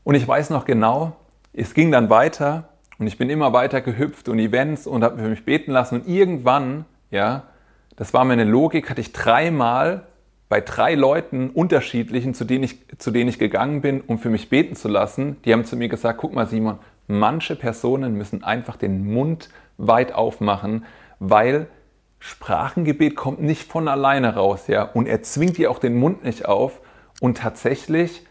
Und 0.04 0.14
ich 0.14 0.28
weiß 0.28 0.50
noch 0.50 0.66
genau, 0.66 1.16
es 1.54 1.72
ging 1.72 1.90
dann 1.90 2.10
weiter 2.10 2.68
und 2.98 3.06
ich 3.06 3.16
bin 3.16 3.30
immer 3.30 3.54
weiter 3.54 3.80
gehüpft 3.80 4.28
und 4.28 4.38
Events 4.38 4.86
und 4.86 5.02
habe 5.02 5.18
für 5.18 5.28
mich 5.28 5.46
beten 5.46 5.72
lassen 5.72 6.02
und 6.02 6.08
irgendwann, 6.08 6.84
ja, 7.10 7.44
das 7.96 8.12
war 8.12 8.26
meine 8.26 8.44
Logik, 8.44 8.90
hatte 8.90 9.00
ich 9.00 9.14
dreimal 9.14 10.02
bei 10.50 10.60
drei 10.60 10.94
Leuten 10.94 11.48
unterschiedlichen, 11.48 12.34
zu 12.34 12.44
denen, 12.44 12.64
ich, 12.64 12.86
zu 12.98 13.10
denen 13.10 13.30
ich 13.30 13.38
gegangen 13.38 13.80
bin, 13.80 14.02
um 14.02 14.18
für 14.18 14.28
mich 14.28 14.50
beten 14.50 14.76
zu 14.76 14.88
lassen, 14.88 15.38
die 15.46 15.54
haben 15.54 15.64
zu 15.64 15.74
mir 15.74 15.88
gesagt, 15.88 16.18
guck 16.18 16.34
mal 16.34 16.46
Simon, 16.46 16.78
manche 17.06 17.56
Personen 17.56 18.14
müssen 18.14 18.44
einfach 18.44 18.76
den 18.76 19.10
Mund 19.10 19.48
weit 19.78 20.12
aufmachen, 20.12 20.84
weil 21.18 21.68
Sprachengebet 22.18 23.14
kommt 23.14 23.40
nicht 23.40 23.70
von 23.70 23.88
alleine 23.88 24.34
raus, 24.34 24.66
ja, 24.68 24.82
und 24.82 25.06
er 25.06 25.22
zwingt 25.22 25.58
dir 25.58 25.70
auch 25.70 25.78
den 25.78 25.96
Mund 25.96 26.24
nicht 26.24 26.46
auf 26.46 26.80
und 27.20 27.38
tatsächlich 27.38 28.26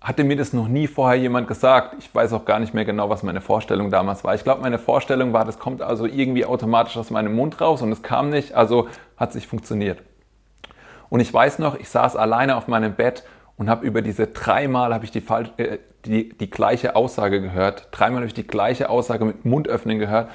hatte 0.00 0.24
mir 0.24 0.36
das 0.36 0.52
noch 0.52 0.66
nie 0.66 0.86
vorher 0.86 1.20
jemand 1.20 1.46
gesagt. 1.46 1.96
Ich 1.98 2.14
weiß 2.14 2.32
auch 2.32 2.46
gar 2.46 2.58
nicht 2.58 2.72
mehr 2.72 2.86
genau, 2.86 3.10
was 3.10 3.22
meine 3.22 3.42
Vorstellung 3.42 3.90
damals 3.90 4.24
war. 4.24 4.34
Ich 4.34 4.44
glaube, 4.44 4.62
meine 4.62 4.78
Vorstellung 4.78 5.34
war, 5.34 5.44
das 5.44 5.58
kommt 5.58 5.82
also 5.82 6.06
irgendwie 6.06 6.46
automatisch 6.46 6.96
aus 6.96 7.10
meinem 7.10 7.34
Mund 7.34 7.60
raus 7.60 7.82
und 7.82 7.92
es 7.92 8.02
kam 8.02 8.30
nicht, 8.30 8.54
also 8.54 8.88
hat 9.18 9.30
es 9.30 9.34
nicht 9.34 9.46
funktioniert. 9.46 10.02
Und 11.10 11.20
ich 11.20 11.32
weiß 11.32 11.58
noch, 11.58 11.78
ich 11.78 11.90
saß 11.90 12.16
alleine 12.16 12.56
auf 12.56 12.66
meinem 12.66 12.94
Bett 12.94 13.24
und 13.56 13.68
habe 13.68 13.84
über 13.84 14.00
diese 14.00 14.28
dreimal 14.28 14.94
habe 14.94 15.04
ich 15.04 15.10
die, 15.10 15.22
äh, 15.58 15.78
die, 16.06 16.30
die 16.30 16.48
gleiche 16.48 16.96
Aussage 16.96 17.42
gehört. 17.42 17.88
Dreimal 17.90 18.18
habe 18.18 18.26
ich 18.26 18.34
die 18.34 18.46
gleiche 18.46 18.88
Aussage 18.88 19.26
mit 19.26 19.44
Mund 19.44 19.68
öffnen 19.68 19.98
gehört. 19.98 20.30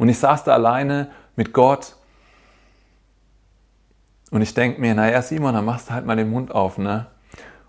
Und 0.00 0.08
ich 0.08 0.18
saß 0.18 0.44
da 0.44 0.54
alleine 0.54 1.10
mit 1.36 1.52
Gott. 1.52 1.94
Und 4.30 4.40
ich 4.40 4.54
denke 4.54 4.80
mir, 4.80 4.94
naja, 4.94 5.20
Simon, 5.20 5.52
dann 5.52 5.66
machst 5.66 5.90
du 5.90 5.92
halt 5.92 6.06
mal 6.06 6.16
den 6.16 6.30
Mund 6.30 6.52
auf, 6.52 6.78
ne? 6.78 7.08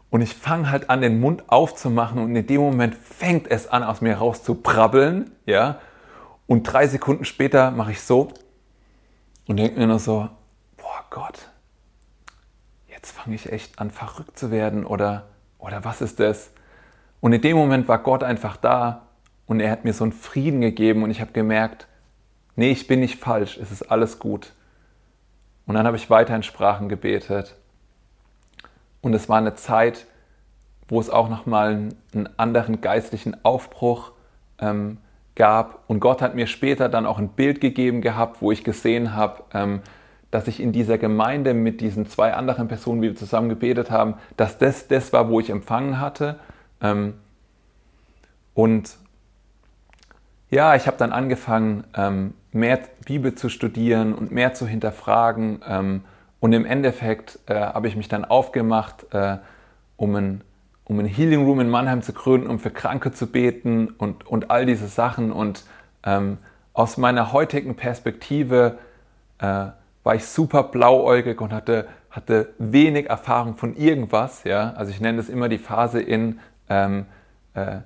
Und 0.10 0.22
ich 0.22 0.34
fange 0.34 0.72
halt 0.72 0.90
an, 0.90 1.02
den 1.02 1.20
Mund 1.20 1.50
aufzumachen 1.50 2.22
und 2.22 2.34
in 2.34 2.48
dem 2.48 2.62
Moment 2.62 2.96
fängt 2.96 3.52
es 3.52 3.68
an, 3.68 3.84
aus 3.84 4.00
mir 4.00 4.16
raus 4.16 4.44
zu 4.44 4.56
brabbeln, 4.56 5.32
ja? 5.46 5.80
Und 6.48 6.64
drei 6.64 6.88
Sekunden 6.88 7.26
später 7.26 7.70
mache 7.70 7.92
ich 7.92 8.02
so 8.02 8.30
und 9.50 9.58
denke 9.58 9.78
mir 9.78 9.88
nur 9.88 10.00
so, 10.00 10.30
boah 10.78 11.04
Gott, 11.10 11.50
jetzt 12.88 13.12
fange 13.12 13.36
ich 13.36 13.52
echt 13.52 13.78
an, 13.78 13.92
verrückt 13.92 14.40
zu 14.40 14.52
werden 14.52 14.86
oder, 14.86 15.28
oder 15.60 15.84
was 15.84 16.00
ist 16.00 16.22
das? 16.22 16.52
Und 17.20 17.34
in 17.34 17.42
dem 17.42 17.58
Moment 17.58 17.90
war 17.90 18.00
Gott 18.00 18.24
einfach 18.24 18.56
da 18.56 19.08
und 19.48 19.60
er 19.60 19.70
hat 19.70 19.84
mir 19.84 19.92
so 19.92 20.06
einen 20.06 20.14
Frieden 20.14 20.62
gegeben 20.62 21.04
und 21.04 21.12
ich 21.12 21.20
habe 21.20 21.34
gemerkt, 21.34 21.88
nee, 22.56 22.72
ich 22.72 22.88
bin 22.88 23.00
nicht 23.00 23.20
falsch, 23.20 23.58
es 23.58 23.72
ist 23.72 23.84
alles 23.84 24.20
gut. 24.20 24.54
Und 25.66 25.76
dann 25.76 25.86
habe 25.86 25.98
ich 25.98 26.10
weiter 26.10 26.36
in 26.36 26.44
Sprachen 26.44 26.90
gebetet. 26.90 27.56
Und 29.02 29.14
es 29.14 29.30
war 29.30 29.38
eine 29.38 29.56
Zeit, 29.56 30.06
wo 30.88 31.00
es 31.00 31.10
auch 31.10 31.30
nochmal 31.30 31.92
einen 32.14 32.30
anderen 32.38 32.82
geistlichen 32.82 33.44
Aufbruch 33.44 34.12
ähm, 34.60 34.98
gab. 35.36 35.84
Und 35.88 36.00
Gott 36.00 36.22
hat 36.22 36.36
mir 36.36 36.48
später 36.48 36.90
dann 36.90 37.06
auch 37.06 37.18
ein 37.18 37.30
Bild 37.30 37.62
gegeben 37.62 38.02
gehabt, 38.02 38.42
wo 38.42 38.52
ich 38.52 38.64
gesehen 38.64 39.16
habe, 39.16 39.44
ähm, 39.54 39.82
dass 40.30 40.48
ich 40.48 40.60
in 40.60 40.72
dieser 40.72 40.98
Gemeinde 40.98 41.54
mit 41.54 41.82
diesen 41.82 42.08
zwei 42.08 42.34
anderen 42.34 42.68
Personen, 42.68 43.02
wie 43.02 43.08
wir 43.08 43.16
zusammen 43.16 43.50
gebetet 43.50 43.92
haben, 43.92 44.16
dass 44.38 44.58
das 44.58 44.88
das 44.88 45.14
war, 45.14 45.30
wo 45.30 45.40
ich 45.40 45.50
empfangen 45.50 46.00
hatte. 46.00 46.40
Ähm, 46.82 47.16
und 48.54 48.98
ja, 50.50 50.76
ich 50.76 50.88
habe 50.88 50.98
dann 50.98 51.12
angefangen, 51.14 51.86
ähm, 51.96 52.34
mehr 52.52 52.80
Bibel 53.06 53.36
zu 53.36 53.50
studieren 53.50 54.14
und 54.14 54.32
mehr 54.32 54.54
zu 54.54 54.68
hinterfragen. 54.68 55.62
Ähm, 55.68 56.04
und 56.40 56.54
im 56.54 56.66
Endeffekt 56.66 57.40
äh, 57.48 57.56
habe 57.56 57.88
ich 57.88 57.96
mich 57.96 58.08
dann 58.08 58.26
aufgemacht, 58.26 59.06
äh, 59.14 59.38
um 59.98 60.16
ein 60.16 60.42
um 60.92 61.00
ein 61.00 61.06
Healing 61.06 61.46
Room 61.46 61.62
in 61.62 61.70
Mannheim 61.70 62.02
zu 62.02 62.12
gründen, 62.12 62.50
um 62.50 62.60
für 62.60 62.70
Kranke 62.70 63.14
zu 63.14 63.28
beten 63.28 63.88
und, 63.98 64.28
und 64.28 64.52
all 64.52 64.66
diese 64.66 64.88
Sachen. 64.88 65.32
Und 65.32 65.64
ähm, 66.04 66.38
aus 66.74 66.98
meiner 66.98 67.32
heutigen 67.32 67.76
Perspektive 67.76 68.78
äh, 69.40 69.68
war 70.04 70.16
ich 70.16 70.26
super 70.26 70.64
blauäugig 70.64 71.40
und 71.40 71.54
hatte, 71.54 71.88
hatte 72.10 72.50
wenig 72.58 73.10
Erfahrung 73.10 73.56
von 73.56 73.78
irgendwas. 73.78 74.44
Ja? 74.44 74.74
Also 74.74 74.92
ich 74.92 75.00
nenne 75.00 75.18
das 75.18 75.30
immer 75.30 75.48
die 75.48 75.60
Phase 75.60 76.02
in 76.02 76.40
ähm, 76.68 77.06
äh, 77.54 77.78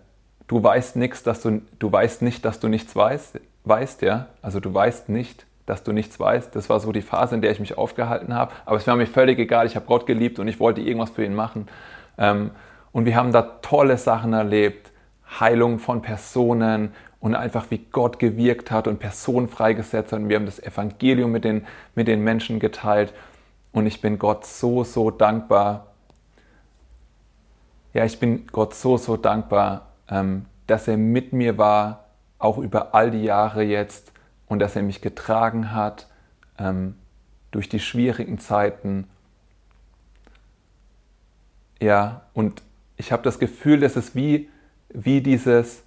du 0.47 0.63
weißt 0.63 0.95
nichts, 0.95 1.21
dass 1.21 1.41
du, 1.41 1.61
du 1.77 1.91
weißt 1.91 2.23
nicht, 2.23 2.43
dass 2.43 2.59
du 2.59 2.67
nichts 2.67 2.95
weißt, 2.95 3.39
weißt, 3.67 4.01
ja. 4.01 4.27
Also 4.41 4.59
du 4.59 4.73
weißt 4.73 5.09
nicht, 5.09 5.45
dass 5.65 5.83
du 5.83 5.91
nichts 5.91 6.19
weißt. 6.19 6.55
Das 6.55 6.69
war 6.69 6.79
so 6.79 6.91
die 6.91 7.01
Phase, 7.01 7.35
in 7.35 7.41
der 7.41 7.51
ich 7.51 7.59
mich 7.59 7.77
aufgehalten 7.77 8.33
habe. 8.33 8.53
Aber 8.65 8.77
es 8.77 8.87
war 8.87 8.95
mir 8.95 9.07
völlig 9.07 9.39
egal. 9.39 9.65
Ich 9.65 9.75
habe 9.75 9.85
Gott 9.85 10.05
geliebt 10.05 10.39
und 10.39 10.47
ich 10.47 10.59
wollte 10.59 10.81
irgendwas 10.81 11.09
für 11.09 11.25
ihn 11.25 11.35
machen. 11.35 11.67
Ähm, 12.17 12.51
und 12.91 13.05
wir 13.05 13.15
haben 13.15 13.31
da 13.31 13.41
tolle 13.41 13.97
Sachen 13.97 14.33
erlebt. 14.33 14.91
Heilung 15.39 15.79
von 15.79 16.01
Personen, 16.01 16.93
und 17.25 17.33
einfach 17.33 17.71
wie 17.71 17.79
Gott 17.79 18.19
gewirkt 18.19 18.69
hat 18.69 18.87
und 18.87 18.99
Personen 18.99 19.47
freigesetzt 19.47 20.11
hat. 20.11 20.19
Und 20.19 20.29
wir 20.29 20.35
haben 20.35 20.45
das 20.45 20.61
Evangelium 20.61 21.31
mit 21.31 21.43
den, 21.43 21.65
mit 21.95 22.07
den 22.07 22.23
Menschen 22.23 22.59
geteilt. 22.59 23.13
Und 23.71 23.87
ich 23.87 23.99
bin 23.99 24.19
Gott 24.19 24.45
so, 24.45 24.83
so 24.83 25.09
dankbar. 25.09 25.87
Ja, 27.95 28.05
ich 28.05 28.19
bin 28.19 28.45
Gott 28.51 28.75
so, 28.75 28.97
so 28.97 29.17
dankbar, 29.17 29.87
ähm, 30.07 30.45
dass 30.67 30.87
er 30.87 30.97
mit 30.97 31.33
mir 31.33 31.57
war, 31.57 32.04
auch 32.39 32.57
über 32.57 32.93
all 32.93 33.11
die 33.11 33.23
Jahre 33.23 33.63
jetzt 33.63 34.11
und 34.47 34.59
dass 34.59 34.75
er 34.75 34.83
mich 34.83 35.01
getragen 35.01 35.71
hat 35.71 36.07
ähm, 36.59 36.95
durch 37.51 37.69
die 37.69 37.79
schwierigen 37.79 38.39
Zeiten. 38.39 39.07
Ja, 41.81 42.23
und 42.33 42.61
ich 42.97 43.11
habe 43.11 43.23
das 43.23 43.39
Gefühl, 43.39 43.79
dass 43.79 43.95
es 43.95 44.15
wie, 44.15 44.49
wie 44.89 45.21
dieses, 45.21 45.83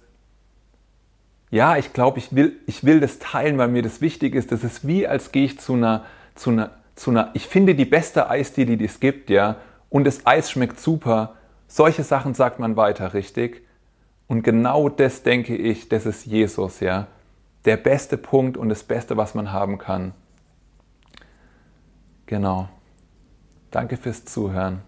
ja, 1.49 1.77
ich 1.77 1.93
glaube, 1.93 2.19
ich 2.19 2.35
will, 2.35 2.57
ich 2.67 2.83
will 2.83 2.99
das 2.99 3.19
teilen, 3.19 3.57
weil 3.57 3.69
mir 3.69 3.81
das 3.81 4.01
wichtig 4.01 4.35
ist. 4.35 4.51
Das 4.51 4.63
ist 4.63 4.85
wie, 4.87 5.07
als 5.07 5.31
gehe 5.31 5.45
ich 5.45 5.59
zu 5.59 5.73
einer, 5.73 6.05
zu 6.35 6.51
einer, 6.51 6.71
zu 6.95 7.11
einer, 7.11 7.31
ich 7.33 7.47
finde 7.47 7.75
die 7.75 7.85
beste 7.85 8.29
Eisdiele, 8.29 8.77
die 8.77 8.85
es 8.85 8.99
gibt, 8.99 9.29
ja, 9.29 9.57
und 9.89 10.03
das 10.03 10.25
Eis 10.25 10.51
schmeckt 10.51 10.79
super. 10.79 11.35
Solche 11.67 12.03
Sachen 12.03 12.33
sagt 12.33 12.59
man 12.59 12.75
weiter, 12.75 13.13
richtig? 13.13 13.65
Und 14.29 14.43
genau 14.43 14.89
das 14.89 15.23
denke 15.23 15.57
ich, 15.57 15.89
das 15.89 16.05
ist 16.05 16.25
Jesus, 16.25 16.79
ja. 16.79 17.07
Der 17.65 17.77
beste 17.77 18.15
Punkt 18.15 18.55
und 18.55 18.69
das 18.69 18.83
Beste, 18.83 19.17
was 19.17 19.33
man 19.33 19.51
haben 19.51 19.79
kann. 19.79 20.13
Genau. 22.27 22.69
Danke 23.71 23.97
fürs 23.97 24.23
Zuhören. 24.25 24.83